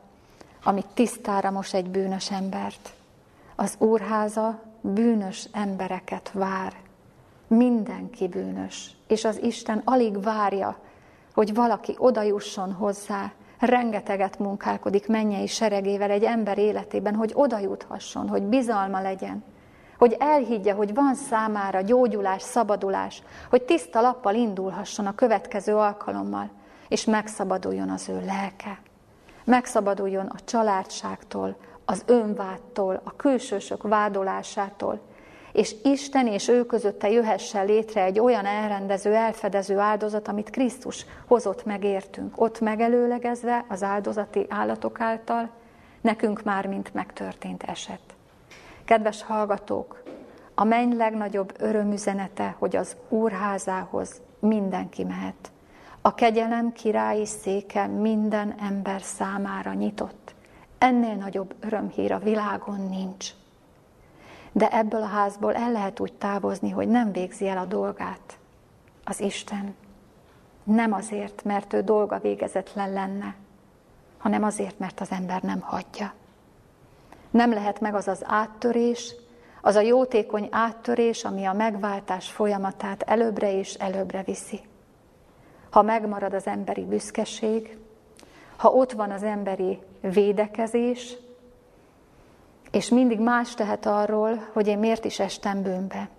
[0.68, 2.94] amit tisztára most egy bűnös embert.
[3.56, 6.74] Az úrháza bűnös embereket vár.
[7.48, 8.92] Mindenki bűnös.
[9.08, 10.78] És az Isten alig várja,
[11.34, 18.44] hogy valaki odajusson hozzá, rengeteget munkálkodik mennyei seregével egy ember életében, hogy oda juthasson, hogy
[18.44, 19.44] bizalma legyen,
[19.98, 26.50] hogy elhiggye, hogy van számára gyógyulás, szabadulás, hogy tiszta lappal indulhasson a következő alkalommal,
[26.88, 28.80] és megszabaduljon az ő lelke.
[29.48, 31.56] Megszabaduljon a családságtól,
[31.86, 35.00] az önvádtól, a külsősök vádolásától,
[35.52, 41.66] és Isten és ő közötte jöhessen létre egy olyan elrendező, elfedező áldozat, amit Krisztus hozott
[41.66, 45.50] megértünk, ott megelőlegezve az áldozati állatok által,
[46.02, 48.02] nekünk már mint megtörtént eset.
[48.86, 50.04] Kedves hallgatók,
[50.56, 55.52] a menny legnagyobb örömüzenete, hogy az úrházához mindenki mehet.
[56.08, 60.36] A kegyelem királyi széke minden ember számára nyitott.
[60.78, 63.30] Ennél nagyobb örömhír a világon nincs.
[64.52, 68.38] De ebből a házból el lehet úgy távozni, hogy nem végzi el a dolgát
[69.04, 69.76] az Isten.
[70.64, 73.36] Nem azért, mert ő dolga végezetlen lenne,
[74.18, 76.14] hanem azért, mert az ember nem hagyja.
[77.30, 79.16] Nem lehet meg az az áttörés,
[79.62, 84.62] az a jótékony áttörés, ami a megváltás folyamatát előbbre és előbbre viszi.
[85.70, 87.78] Ha megmarad az emberi büszkeség,
[88.58, 91.18] ha ott van az emberi védekezés,
[92.72, 96.10] és mindig más tehet arról, hogy én miért is estem bűnbe.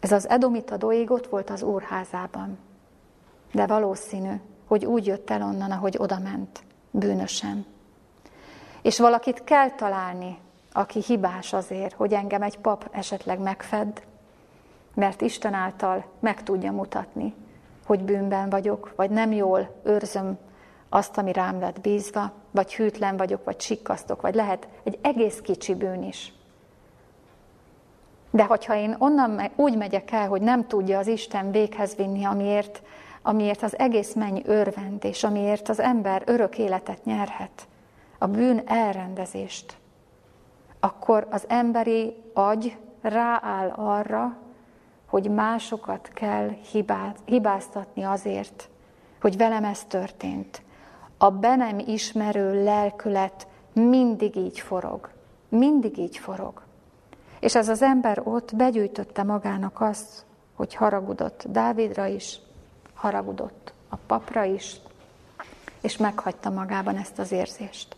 [0.00, 2.58] Ez az edomita doig ott volt az úrházában.
[3.52, 4.32] De valószínű,
[4.66, 7.66] hogy úgy jött el onnan, ahogy odament, bűnösen.
[8.82, 10.38] És valakit kell találni,
[10.72, 14.02] aki hibás azért, hogy engem egy pap esetleg megfed,
[14.94, 17.34] mert Isten által meg tudja mutatni,
[17.86, 20.38] hogy bűnben vagyok, vagy nem jól őrzöm
[20.88, 25.74] azt, ami rám lett bízva, vagy hűtlen vagyok, vagy sikkasztok, vagy lehet egy egész kicsi
[25.74, 26.32] bűn is.
[28.30, 32.82] De hogyha én onnan úgy megyek el, hogy nem tudja az Isten véghez vinni, amiért,
[33.22, 37.68] amiért az egész menny örvend, és amiért az ember örök életet nyerhet,
[38.18, 39.76] a bűn elrendezést,
[40.80, 44.36] akkor az emberi agy rááll arra,
[45.06, 46.50] hogy másokat kell
[47.24, 48.68] hibáztatni azért,
[49.20, 50.62] hogy velem ez történt,
[51.18, 55.10] a be nem ismerő lelkület mindig így forog.
[55.48, 56.62] Mindig így forog.
[57.40, 62.38] És ez az ember ott begyűjtötte magának azt, hogy haragudott Dávidra is,
[62.94, 64.76] haragudott a papra is,
[65.80, 67.96] és meghagyta magában ezt az érzést.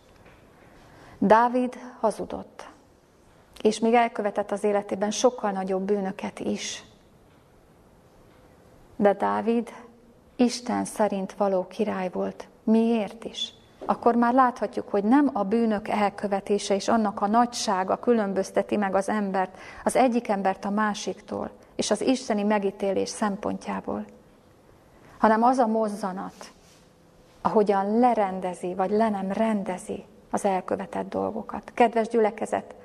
[1.17, 2.67] Dávid hazudott,
[3.61, 6.83] és még elkövetett az életében sokkal nagyobb bűnöket is.
[8.99, 9.69] De Dávid
[10.35, 13.53] Isten szerint való király volt Miért is?
[13.85, 19.09] Akkor már láthatjuk, hogy nem a bűnök elkövetése és annak a nagysága különbözteti meg az
[19.09, 24.05] embert, az egyik embert a másiktól, és az isteni megítélés szempontjából,
[25.17, 26.51] hanem az a mozzanat,
[27.41, 31.71] ahogyan lerendezi, vagy le nem rendezi az elkövetett dolgokat.
[31.73, 32.75] Kedves gyülekezet,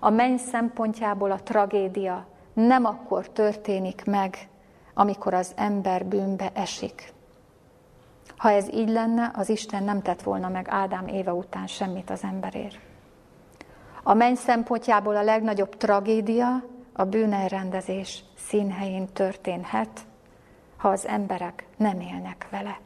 [0.00, 4.50] a menny szempontjából a tragédia nem akkor történik meg,
[4.94, 7.12] amikor az ember bűnbe esik.
[8.36, 12.22] Ha ez így lenne, az Isten nem tett volna meg Ádám éve után semmit az
[12.22, 12.78] emberért.
[14.02, 20.00] A menny szempontjából a legnagyobb tragédia a bűnelrendezés színhelyén történhet,
[20.76, 22.80] ha az emberek nem élnek vele.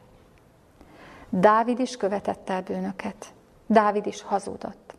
[1.29, 3.25] Dávid is követette el bűnöket.
[3.67, 4.95] Dávid is hazudott.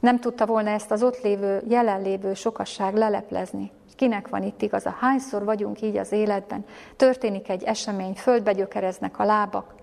[0.00, 3.70] Nem tudta volna ezt az ott lévő, jelenlévő sokasság leleplezni.
[3.96, 4.96] Kinek van itt igaza?
[5.00, 6.64] Hányszor vagyunk így az életben?
[6.96, 9.74] Történik egy esemény, földbe gyökereznek a lábak,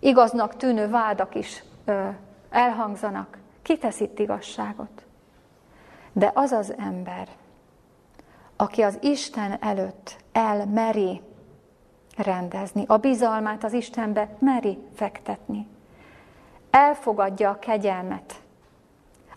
[0.00, 2.08] igaznak tűnő vádak is ö,
[2.50, 3.38] elhangzanak.
[3.62, 5.04] Ki tesz itt igazságot?
[6.12, 7.28] De az az ember,
[8.56, 11.20] aki az Isten előtt elmeri
[12.16, 15.66] rendezni, a bizalmát az Istenbe meri fektetni,
[16.70, 18.34] elfogadja a kegyelmet,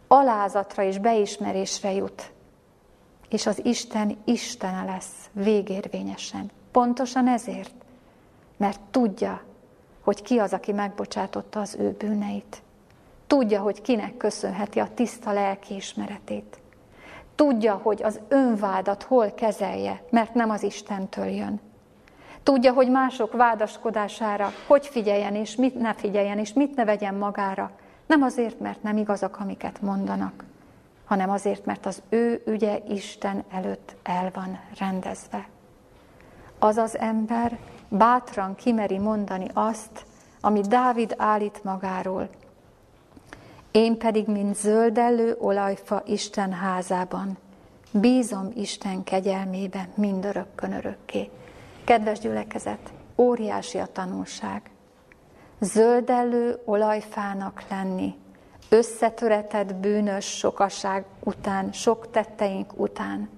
[0.08, 2.34] alázatra és beismerésre jut,
[3.36, 6.52] és az Isten Istene lesz végérvényesen.
[6.72, 7.74] Pontosan ezért,
[8.58, 9.42] mert tudja,
[10.04, 12.62] hogy ki az, aki megbocsátotta az ő bűneit.
[13.28, 16.58] Tudja, hogy kinek köszönheti a tiszta lelkiismeretét.
[17.36, 21.60] Tudja, hogy az önvádat hol kezelje, mert nem az Istentől jön.
[22.44, 27.72] Tudja, hogy mások vádaskodására hogy figyeljen és mit ne figyeljen, és mit ne vegyen magára.
[28.06, 30.44] Nem azért, mert nem igazak, amiket mondanak,
[31.06, 35.48] hanem azért, mert az ő ügye Isten előtt el van rendezve.
[36.60, 37.58] Az az ember
[37.90, 40.06] bátran kimeri mondani azt,
[40.42, 42.30] amit Dávid állít magáról.
[43.72, 47.38] Én pedig, mint zöldellő olajfa Isten házában,
[47.92, 51.30] bízom Isten kegyelmébe mindörökkön örökké.
[51.84, 54.62] Kedves gyülekezet, óriási a tanulság.
[55.60, 58.16] Zöldellő olajfának lenni,
[58.70, 63.30] összetöretett bűnös sokaság után, sok tetteink után.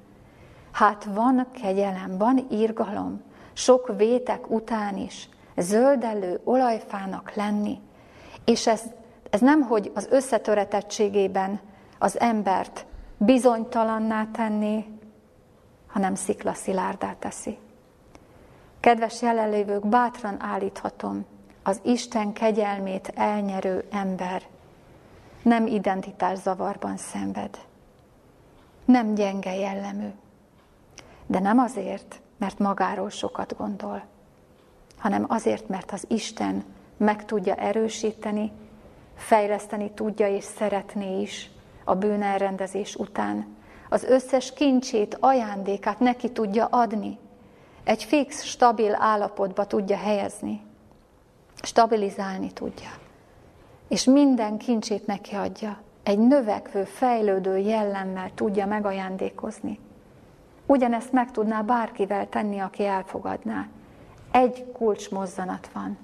[0.71, 3.21] Hát van kegyelem, van írgalom,
[3.53, 7.79] sok vétek után is, zöldellő olajfának lenni.
[8.45, 8.81] És ez,
[9.29, 11.59] ez nem, hogy az összetöretettségében
[11.99, 12.85] az embert
[13.17, 14.85] bizonytalanná tenni,
[15.87, 17.57] hanem sziklaszilárdá teszi.
[18.79, 21.25] Kedves jelenlévők, bátran állíthatom,
[21.63, 24.41] az Isten kegyelmét elnyerő ember
[25.47, 27.57] nem identitás zavarban szenved,
[28.85, 30.09] nem gyenge jellemű,
[31.27, 34.03] de nem azért, mert magáról sokat gondol,
[34.97, 36.63] hanem azért, mert az Isten
[36.97, 38.51] meg tudja erősíteni,
[39.15, 41.49] fejleszteni tudja és szeretné is
[41.83, 43.55] a bűnelrendezés után.
[43.89, 47.17] Az összes kincsét, ajándékát neki tudja adni,
[47.83, 50.61] egy fix, stabil állapotba tudja helyezni,
[51.61, 53.05] stabilizálni tudja.
[53.87, 55.81] És minden kincsét neki adja.
[56.03, 59.79] Egy növekvő, fejlődő jellemmel tudja megajándékozni.
[60.65, 63.67] Ugyanezt meg tudná bárkivel tenni, aki elfogadná.
[64.31, 65.97] Egy kulcsmozzanat van.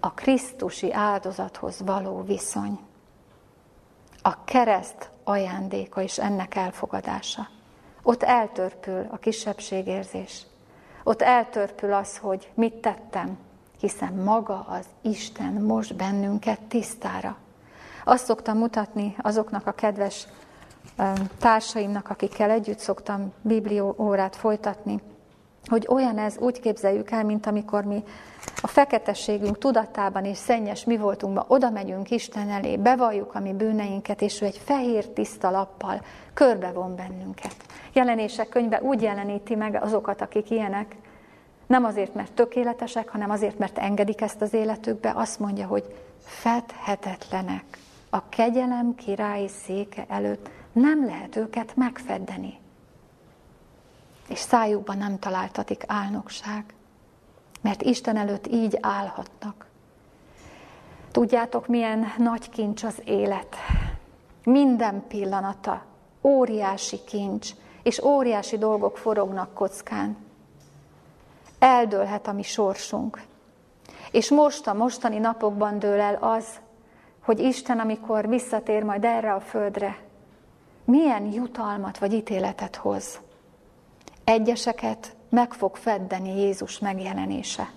[0.00, 2.78] A Krisztusi áldozathoz való viszony.
[4.22, 7.48] A kereszt ajándéka és ennek elfogadása.
[8.02, 10.46] Ott eltörpül a kisebbségérzés.
[11.04, 13.38] Ott eltörpül az, hogy mit tettem,
[13.80, 17.36] hiszen maga az Isten most bennünket tisztára.
[18.04, 20.26] Azt szoktam mutatni azoknak a kedves
[21.38, 25.00] társaimnak, akikkel együtt szoktam biblió órát folytatni,
[25.64, 28.04] hogy olyan ez, úgy képzeljük el, mint amikor mi
[28.62, 34.22] a feketességünk tudatában és szennyes mi voltunkban oda megyünk Isten elé, bevalljuk a mi bűneinket,
[34.22, 36.04] és ő egy fehér tiszta lappal
[36.34, 37.56] körbevon bennünket.
[37.92, 40.96] Jelenések könyve úgy jeleníti meg azokat, akik ilyenek,
[41.70, 45.94] nem azért, mert tökéletesek, hanem azért, mert engedik ezt az életükbe, azt mondja, hogy
[46.24, 47.64] fedhetetlenek.
[48.10, 52.58] A kegyelem királyi széke előtt nem lehet őket megfeddeni.
[54.28, 56.64] És szájukban nem találtatik álnokság,
[57.60, 59.66] mert Isten előtt így állhatnak.
[61.10, 63.56] Tudjátok, milyen nagy kincs az élet.
[64.44, 65.84] Minden pillanata
[66.22, 67.50] óriási kincs,
[67.82, 70.28] és óriási dolgok forognak kockán.
[71.60, 73.22] Eldőlhet a mi sorsunk.
[74.10, 76.46] És most a mostani napokban dől el az,
[77.24, 79.98] hogy Isten, amikor visszatér majd erre a földre,
[80.84, 83.20] milyen jutalmat vagy ítéletet hoz.
[84.24, 87.70] Egyeseket meg fog feddeni Jézus megjelenése,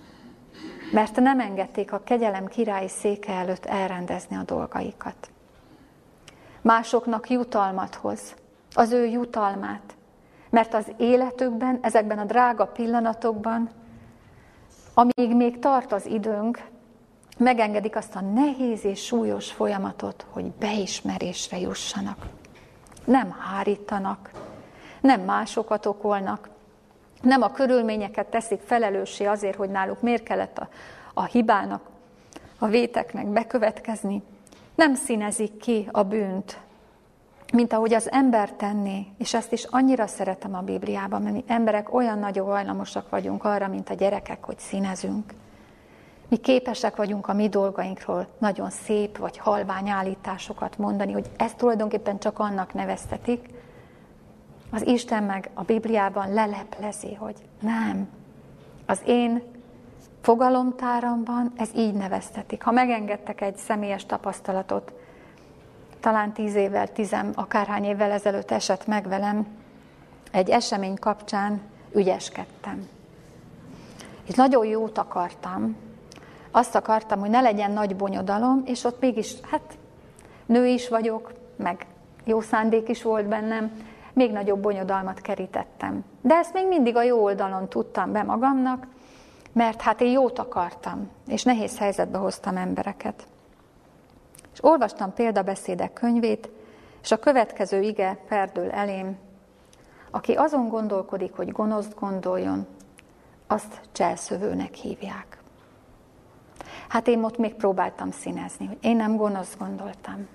[0.92, 5.30] mert nem engedték a kegyelem királyi széke előtt elrendezni a dolgaikat.
[6.62, 8.36] Másoknak jutalmat hoz,
[8.74, 9.93] az ő jutalmát,
[10.54, 13.70] mert az életükben, ezekben a drága pillanatokban,
[14.94, 16.62] amíg még tart az időnk,
[17.38, 22.18] megengedik azt a nehéz és súlyos folyamatot, hogy beismerésre jussanak.
[23.06, 24.30] Nem hárítanak,
[25.02, 26.50] nem másokat okolnak,
[27.22, 30.70] nem a körülményeket teszik felelőssé azért, hogy náluk miért kellett a,
[31.14, 31.90] a hibának,
[32.58, 34.24] a véteknek bekövetkezni,
[34.76, 36.60] nem színezik ki a bűnt,
[37.54, 41.94] mint ahogy az ember tenné, és ezt is annyira szeretem a Bibliában, mert mi emberek
[41.94, 45.34] olyan nagyon hajlamosak vagyunk arra, mint a gyerekek, hogy színezünk.
[46.28, 52.20] Mi képesek vagyunk a mi dolgainkról nagyon szép vagy halvány állításokat mondani, hogy ezt tulajdonképpen
[52.20, 53.50] csak annak neveztetik.
[54.72, 58.08] Az Isten meg a Bibliában leleplezi, hogy nem.
[58.86, 59.42] Az én
[60.22, 62.64] fogalomtáramban ez így neveztetik.
[62.64, 64.94] Ha megengedtek egy személyes tapasztalatot,
[66.04, 69.48] talán tíz évvel, tizem, akárhány évvel ezelőtt esett meg velem,
[70.32, 71.62] egy esemény kapcsán
[71.94, 72.88] ügyeskedtem.
[74.28, 75.76] És nagyon jót akartam,
[76.52, 79.78] azt akartam, hogy ne legyen nagy bonyodalom, és ott mégis, hát
[80.46, 81.86] nő is vagyok, meg
[82.24, 83.72] jó szándék is volt bennem,
[84.14, 86.04] még nagyobb bonyodalmat kerítettem.
[86.22, 88.88] De ezt még mindig a jó oldalon tudtam be magamnak,
[89.52, 93.28] mert hát én jót akartam, és nehéz helyzetbe hoztam embereket.
[94.54, 96.50] És olvastam példabeszédek könyvét,
[97.04, 99.18] és a következő ige perdül elém,
[100.12, 102.68] aki azon gondolkodik, hogy gonoszt gondoljon,
[103.48, 105.38] azt cselszövőnek hívják.
[106.88, 110.28] Hát én ott még próbáltam színezni, hogy én nem gonosz gondoltam.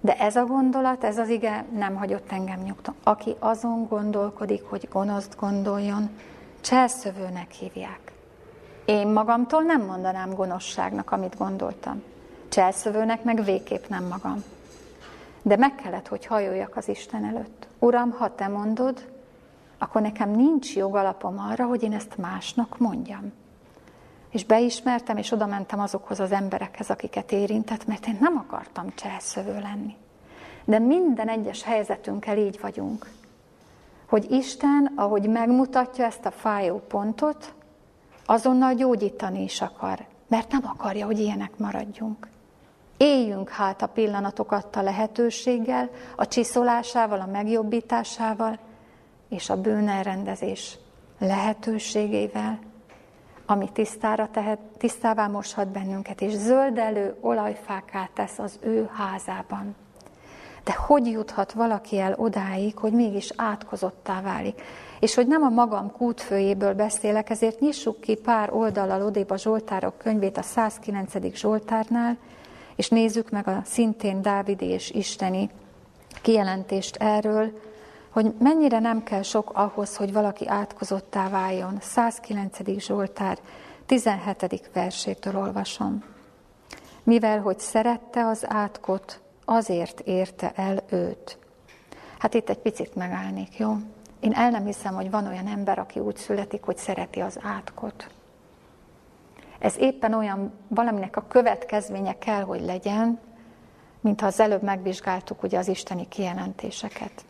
[0.00, 2.94] De ez a gondolat, ez az ige nem hagyott engem nyugton.
[3.02, 6.10] Aki azon gondolkodik, hogy gonoszt gondoljon,
[6.60, 8.12] cselszövőnek hívják.
[8.84, 12.02] Én magamtól nem mondanám gonoszságnak, amit gondoltam.
[12.48, 14.44] Cselszövőnek meg végképp nem magam.
[15.42, 17.66] De meg kellett, hogy hajoljak az Isten előtt.
[17.78, 19.04] Uram, ha te mondod,
[19.78, 23.32] akkor nekem nincs jogalapom arra, hogy én ezt másnak mondjam.
[24.30, 29.60] És beismertem, és oda mentem azokhoz az emberekhez, akiket érintett, mert én nem akartam cselszövő
[29.60, 29.96] lenni.
[30.64, 33.10] De minden egyes helyzetünkkel így vagyunk,
[34.06, 37.54] hogy Isten, ahogy megmutatja ezt a fájó pontot,
[38.26, 42.28] azonnal gyógyítani is akar, mert nem akarja, hogy ilyenek maradjunk.
[42.98, 48.58] Éljünk hát a pillanatokat a lehetőséggel, a csiszolásával, a megjobbításával,
[49.28, 50.78] és a bűnelrendezés
[51.18, 52.58] lehetőségével,
[53.46, 59.76] ami tisztára tehet, tisztává moshat bennünket, és zöldelő olajfáká tesz az ő házában.
[60.64, 64.62] De hogy juthat valaki el odáig, hogy mégis átkozottá válik?
[65.00, 69.98] És hogy nem a magam kútfőjéből beszélek, ezért nyissuk ki pár oldallal odébb a Zsoltárok
[69.98, 71.34] könyvét a 109.
[71.34, 72.16] Zsoltárnál,
[72.78, 75.50] és nézzük meg a szintén Dávidi és Isteni
[76.22, 77.60] kijelentést erről,
[78.10, 81.78] hogy mennyire nem kell sok ahhoz, hogy valaki átkozottá váljon.
[81.80, 82.58] 109.
[82.78, 83.38] Zsoltár
[83.86, 84.70] 17.
[84.72, 86.04] versétől olvasom.
[87.02, 91.38] Mivel, hogy szerette az átkot, azért érte el őt.
[92.18, 93.76] Hát itt egy picit megállnék, jó?
[94.20, 98.08] Én el nem hiszem, hogy van olyan ember, aki úgy születik, hogy szereti az átkot.
[99.58, 103.20] Ez éppen olyan valaminek a következménye kell, hogy legyen,
[104.00, 107.24] mint ha az előbb megvizsgáltuk ugye az isteni kijelentéseket.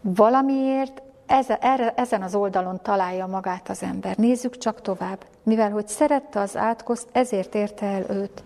[0.00, 1.02] Valamiért
[1.94, 4.16] ezen az oldalon találja magát az ember.
[4.16, 5.24] Nézzük csak tovább.
[5.42, 8.42] Mivel, hogy szerette az átkozt, ezért érte el őt.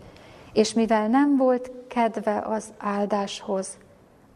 [0.52, 3.78] És mivel nem volt kedve az áldáshoz,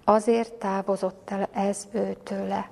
[0.05, 2.68] azért távozott el ez őtőle.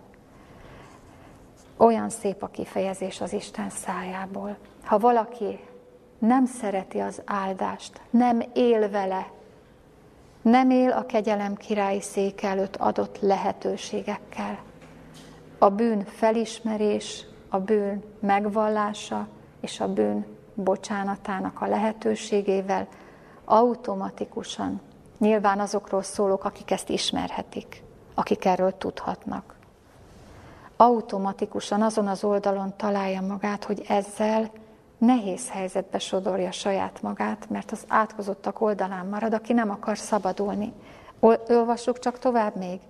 [1.81, 4.57] Olyan szép a kifejezés az Isten szájából.
[4.85, 5.61] Ha valaki
[6.19, 9.31] nem szereti az áldást, nem él vele,
[10.43, 14.59] nem él a kegyelem királyi szék előtt adott lehetőségekkel.
[15.59, 19.29] A bűn felismerés, a bűn megvallása
[19.61, 22.89] és a bűn bocsánatának a lehetőségével
[23.45, 24.81] automatikusan,
[25.19, 27.83] nyilván azokról szólok, akik ezt ismerhetik,
[28.15, 29.58] akik erről tudhatnak.
[30.81, 34.51] Automatikusan azon az oldalon találja magát, hogy ezzel
[34.99, 40.73] nehéz helyzetbe sodorja saját magát, mert az átkozottak oldalán marad, aki nem akar szabadulni.
[41.49, 42.81] Olvassuk csak tovább még.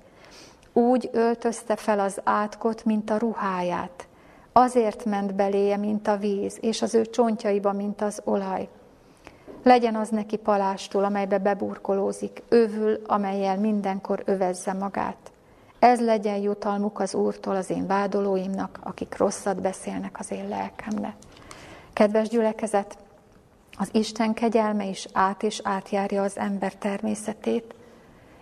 [0.72, 4.06] Úgy öltözte fel az átkot, mint a ruháját.
[4.52, 8.68] Azért ment beléje, mint a víz, és az ő csontjaiba, mint az olaj.
[9.62, 15.32] Legyen az neki palástól, amelybe beburkolózik, övül, amelyel mindenkor övezze magát.
[15.78, 21.16] Ez legyen jutalmuk az Úrtól az én vádolóimnak, akik rosszat beszélnek az én lelkembe.
[21.92, 22.98] Kedves gyülekezet,
[23.78, 27.74] az Isten kegyelme is át és átjárja az ember természetét,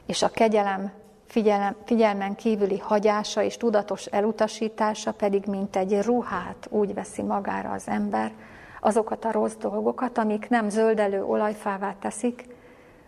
[0.06, 0.92] és a kegyelem
[1.26, 7.88] figyelem, figyelmen kívüli hagyása és tudatos elutasítása pedig mint egy ruhát úgy veszi magára az
[7.88, 8.32] ember,
[8.80, 12.44] azokat a rossz dolgokat, amik nem zöldelő olajfává teszik,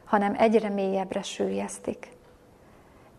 [0.04, 2.16] hanem egyre mélyebbre sűjesztik.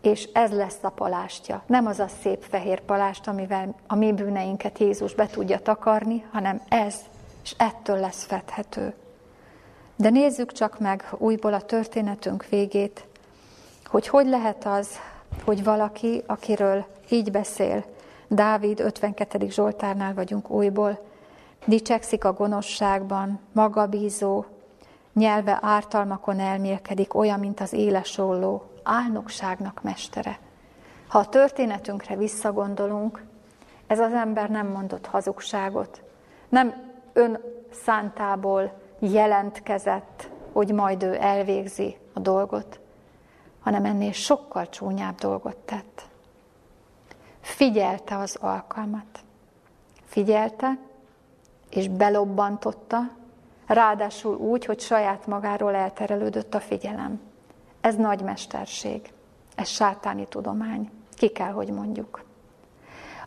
[0.00, 1.62] És ez lesz a palástja.
[1.66, 6.62] Nem az a szép fehér palást, amivel a mi bűneinket Jézus be tudja takarni, hanem
[6.68, 6.94] ez
[7.42, 8.94] és ettől lesz fedhető.
[9.96, 13.06] De nézzük csak meg újból a történetünk végét,
[13.84, 14.88] hogy hogy lehet az,
[15.44, 17.84] hogy valaki, akiről így beszél,
[18.28, 19.48] Dávid 52.
[19.48, 20.98] Zsoltárnál vagyunk újból,
[21.64, 24.44] dicsekszik a gonoszságban, magabízó,
[25.12, 30.38] nyelve ártalmakon elmélkedik, olyan, mint az éles olló, álnokságnak mestere.
[31.08, 33.24] Ha a történetünkre visszagondolunk,
[33.86, 36.02] ez az ember nem mondott hazugságot,
[36.48, 36.74] nem
[37.12, 37.40] ön
[37.84, 42.80] szántából jelentkezett, hogy majd ő elvégzi a dolgot,
[43.60, 46.08] hanem ennél sokkal csúnyább dolgot tett.
[47.40, 49.20] Figyelte az alkalmat.
[50.04, 50.78] Figyelte,
[51.70, 52.98] és belobbantotta,
[53.66, 57.29] ráadásul úgy, hogy saját magáról elterelődött a figyelem.
[57.80, 59.12] Ez nagy mesterség,
[59.54, 62.24] ez sátáni tudomány, ki kell, hogy mondjuk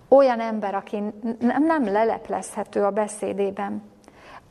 [0.07, 1.03] olyan ember, aki
[1.39, 3.83] nem, leleplezhető a beszédében.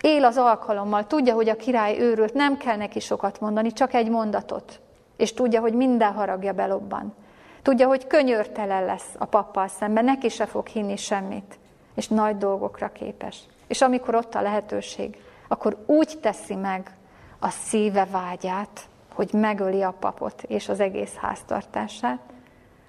[0.01, 4.11] Él az alkalommal, tudja, hogy a király őrült, nem kell neki sokat mondani, csak egy
[4.11, 4.81] mondatot.
[5.17, 7.15] És tudja, hogy minden haragja belobban.
[7.63, 11.59] Tudja, hogy könyörtelen lesz a pappal szemben, neki se fog hinni semmit.
[11.95, 13.39] és nagy dolgokra képes.
[13.67, 15.17] És amikor ott a lehetőség,
[15.49, 16.97] akkor úgy teszi meg
[17.39, 18.81] a szíve vágyát,
[19.13, 22.21] hogy megöli a papot és az egész háztartását,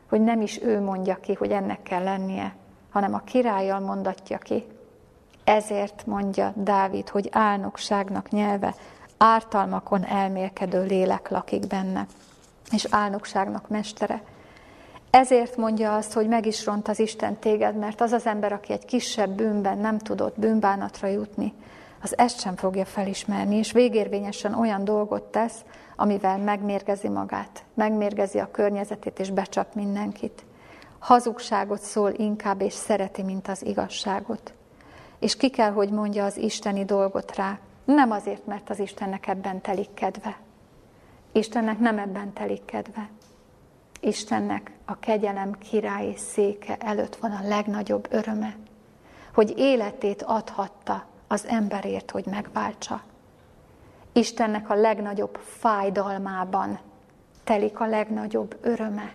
[0.10, 2.56] hogy nem is ő mondja ki, hogy ennek kell lennie,
[2.90, 4.66] hanem a királlyal mondatja ki.
[5.44, 8.76] Ezért mondja Dávid, hogy álnokságnak nyelve,
[9.18, 12.06] ártalmakon elmélkedő lélek lakik benne,
[12.72, 14.22] és álnokságnak mestere.
[15.10, 18.74] Ezért mondja azt, hogy meg is ront az Isten téged, mert az az ember, aki
[18.74, 21.54] egy kisebb bűnben nem tudott bűnbánatra jutni,
[22.04, 28.52] az ezt sem fogja felismerni, és végérvényesen olyan dolgot tesz, amivel megmérgezi magát, megmérgezi a
[28.52, 30.46] környezetét, és becsap mindenkit.
[31.00, 34.54] Hazugságot szól inkább, és szereti, mint az igazságot.
[35.20, 39.62] És ki kell, hogy mondja az isteni dolgot rá, nem azért, mert az Istennek ebben
[39.62, 40.38] telik kedve.
[41.32, 43.10] Istennek nem ebben telik kedve.
[44.00, 48.56] Istennek a kegyelem királyi széke előtt van a legnagyobb öröme,
[49.34, 53.02] hogy életét adhatta az emberért, hogy megváltsa.
[54.14, 56.80] Istennek a legnagyobb fájdalmában
[57.44, 59.14] telik a legnagyobb öröme,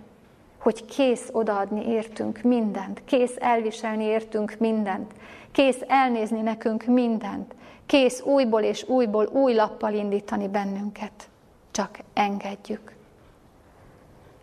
[0.59, 5.13] hogy kész odaadni értünk mindent, kész elviselni értünk mindent,
[5.53, 7.55] kész elnézni nekünk mindent,
[7.87, 11.29] kész újból és újból új lappal indítani bennünket.
[11.71, 12.97] Csak engedjük.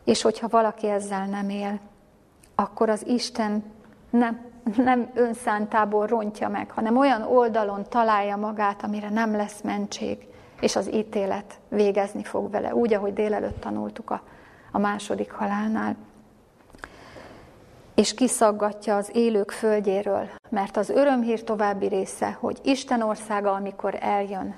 [0.04, 1.80] És hogyha valaki ezzel nem él,
[2.56, 3.64] akkor az Isten
[4.10, 4.46] nem,
[4.76, 10.28] nem önszántából rontja meg, hanem olyan oldalon találja magát, amire nem lesz mentség,
[10.60, 14.22] és az ítélet végezni fog vele, úgy, ahogy délelőtt tanultuk a,
[14.72, 15.96] a második halálnál.
[17.96, 24.56] És kiszaggatja az élők földjéről, mert az örömhír további része, hogy Isten országa, amikor eljön,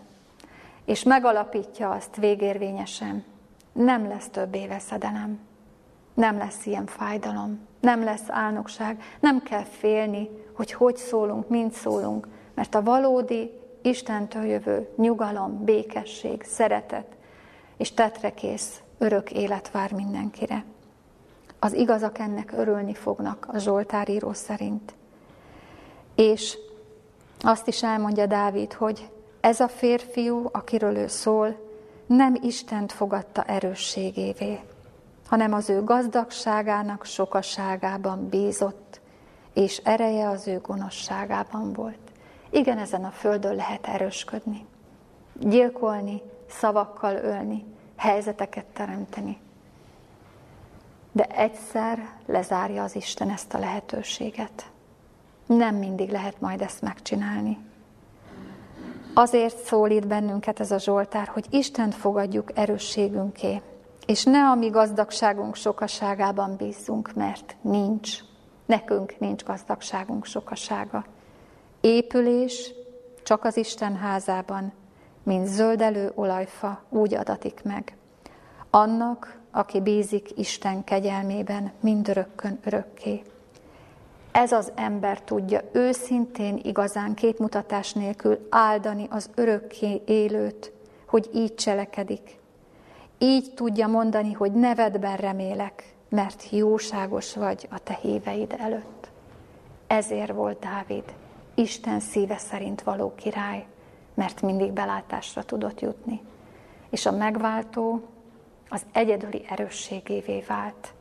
[0.85, 3.23] és megalapítja azt végérvényesen,
[3.71, 5.46] nem lesz több veszedelem,
[6.17, 12.27] nem lesz ilyen fájdalom, nem lesz álnokság, nem kell félni, hogy hogy szólunk, mint szólunk,
[12.53, 13.51] mert a valódi
[13.81, 17.15] Istentől jövő nyugalom, békesség, szeretet
[17.77, 20.63] és tetrekész örök élet vár mindenkire.
[21.59, 24.93] Az igazak ennek örülni fognak a Zsoltár író szerint.
[26.15, 26.57] És
[27.39, 29.09] azt is elmondja Dávid, hogy
[29.39, 31.55] ez a férfiú, akiről ő szól,
[32.05, 34.59] nem Istent fogadta erősségévé,
[35.27, 39.01] hanem az ő gazdagságának sokaságában bízott,
[39.53, 41.97] és ereje az ő gonoszságában volt.
[42.49, 44.65] Igen, ezen a földön lehet erősködni,
[45.33, 47.65] gyilkolni, szavakkal ölni,
[47.95, 49.37] helyzeteket teremteni.
[51.11, 54.71] De egyszer lezárja az Isten ezt a lehetőséget.
[55.45, 57.57] Nem mindig lehet majd ezt megcsinálni.
[59.13, 63.61] Azért szólít bennünket ez a Zsoltár, hogy Istent fogadjuk erősségünké,
[64.07, 68.19] és ne a mi gazdagságunk sokaságában bízzunk, mert nincs.
[68.65, 71.05] Nekünk nincs gazdagságunk sokasága.
[71.81, 72.73] Épülés
[73.23, 74.73] csak az Isten házában,
[75.23, 77.97] mint zöldelő olajfa úgy adatik meg.
[78.69, 83.21] Annak, aki bízik Isten kegyelmében mindörökkön örökké.
[84.31, 90.71] Ez az ember tudja őszintén, igazán képmutatás nélkül áldani az örökké élőt,
[91.07, 92.39] hogy így cselekedik.
[93.17, 99.09] Így tudja mondani, hogy nevedben remélek, mert jóságos vagy a te híveid előtt.
[99.87, 101.03] Ezért volt Dávid
[101.53, 103.65] Isten szíve szerint való király,
[104.13, 106.21] mert mindig belátásra tudott jutni.
[106.89, 108.01] És a megváltó
[108.69, 110.93] az egyedüli erősségévé vált.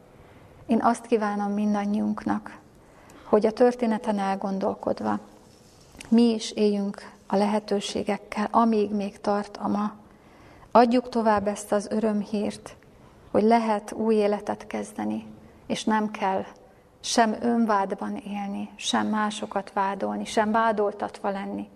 [0.67, 2.59] Én azt kívánom mindannyiunknak,
[3.25, 5.19] hogy a történeten elgondolkodva
[6.09, 9.93] mi is éljünk a lehetőségekkel, amíg még tart a ma.
[10.77, 12.77] Adjuk tovább ezt az örömhírt,
[13.31, 15.27] hogy lehet új életet kezdeni,
[15.67, 16.45] és nem kell
[17.01, 21.69] sem önvádban élni, sem másokat vádolni, sem vádoltatva lenni,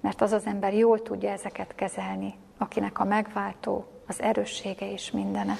[0.00, 5.54] mert az az ember jól tudja ezeket kezelni, akinek a megváltó, az erőssége és mindene.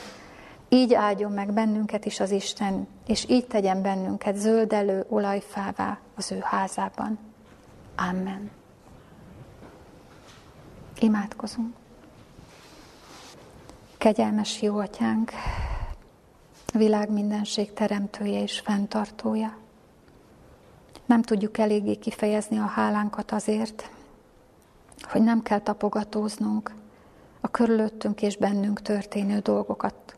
[0.69, 6.39] Így áldjon meg bennünket is az Isten, és így tegyen bennünket zöldelő olajfává az ő
[6.43, 7.19] házában.
[7.97, 8.51] Amen.
[11.01, 11.83] Imádkozunk.
[14.05, 15.31] Kegyelmes jó atyánk,
[16.75, 19.57] világ mindenség teremtője és fenntartója.
[21.07, 23.91] Nem tudjuk eléggé kifejezni a hálánkat azért,
[25.03, 26.75] hogy nem kell tapogatóznunk
[27.41, 30.15] a körülöttünk és bennünk történő dolgokat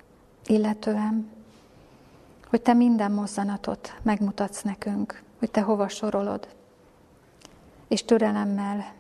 [0.47, 1.31] illetően,
[2.49, 6.49] hogy te minden mozzanatot megmutatsz nekünk, hogy te hova sorolod,
[7.89, 8.93] és türelemmel,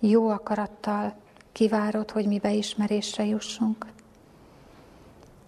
[0.00, 1.14] jó akarattal
[1.52, 3.86] kivárod, hogy mi beismerésre jussunk.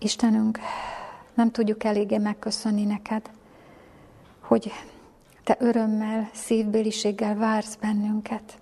[0.03, 0.59] Istenünk,
[1.35, 3.31] nem tudjuk eléggé megköszönni neked,
[4.41, 4.73] hogy
[5.45, 8.59] te örömmel, szívbéliséggel vársz bennünket.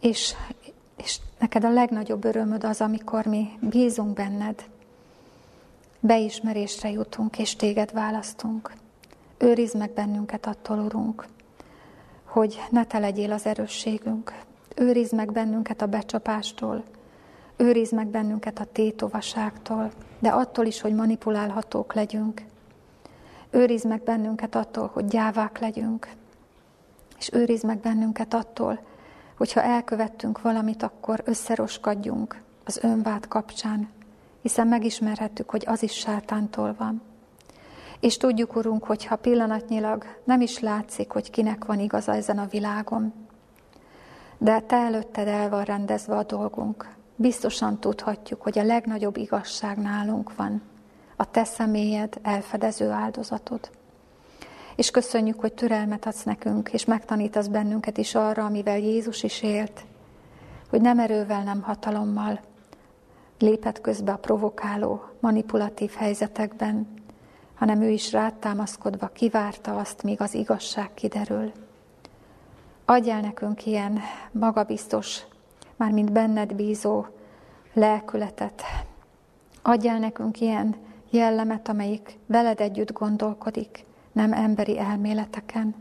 [0.00, 0.34] És,
[0.96, 4.64] és neked a legnagyobb örömöd az, amikor mi bízunk benned,
[6.00, 8.72] beismerésre jutunk, és téged választunk.
[9.38, 11.26] Őrizd meg bennünket attól, Urunk,
[12.24, 14.32] hogy ne te legyél az erősségünk.
[14.76, 16.84] Őrizd meg bennünket a becsapástól,
[17.56, 22.42] őrizd meg bennünket a tétovaságtól, de attól is, hogy manipulálhatók legyünk.
[23.50, 26.08] Őrizd meg bennünket attól, hogy gyávák legyünk,
[27.18, 28.80] és őrizd meg bennünket attól,
[29.36, 33.88] hogyha elkövettünk valamit, akkor összeroskadjunk az önvád kapcsán,
[34.42, 37.02] hiszen megismerhettük, hogy az is sátántól van.
[38.00, 43.12] És tudjuk, Urunk, hogyha pillanatnyilag nem is látszik, hogy kinek van igaza ezen a világon,
[44.38, 46.88] de Te előtted el van rendezve a dolgunk.
[47.16, 50.62] Biztosan tudhatjuk, hogy a legnagyobb igazság nálunk van,
[51.16, 53.70] a Te személyed elfedező áldozatod.
[54.76, 59.84] És köszönjük, hogy türelmet adsz nekünk, és megtanítasz bennünket is arra, amivel Jézus is élt,
[60.70, 62.40] hogy nem erővel, nem hatalommal
[63.38, 66.88] lépett közbe a provokáló, manipulatív helyzetekben,
[67.54, 71.52] hanem ő is rád támaszkodva kivárta azt, míg az igazság kiderül.
[72.84, 74.00] Adjál nekünk ilyen
[74.32, 75.20] magabiztos,
[75.84, 77.06] mármint benned bízó
[77.72, 78.62] lelkületet.
[79.62, 80.76] Adjál nekünk ilyen
[81.10, 85.74] jellemet, amelyik veled együtt gondolkodik, nem emberi elméleteken.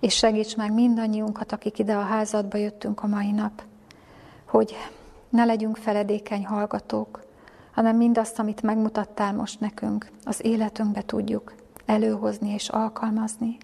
[0.00, 3.62] És segíts meg mindannyiunkat, akik ide a házadba jöttünk a mai nap,
[4.46, 4.76] hogy
[5.28, 7.24] ne legyünk feledékeny hallgatók,
[7.70, 11.54] hanem mindazt, amit megmutattál most nekünk, az életünkbe tudjuk
[11.86, 13.58] előhozni és alkalmazni.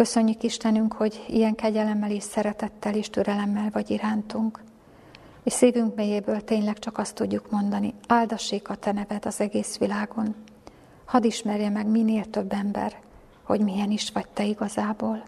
[0.00, 4.62] Köszönjük Istenünk, hogy ilyen kegyelemmel és szeretettel és türelemmel vagy irántunk.
[5.42, 10.34] És szívünk mélyéből tényleg csak azt tudjuk mondani, áldassék a Te neved az egész világon.
[11.04, 13.00] Hadd ismerje meg minél több ember,
[13.42, 15.22] hogy milyen is vagy Te igazából.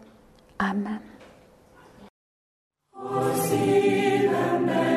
[0.57, 1.01] Amen.
[3.49, 4.92] He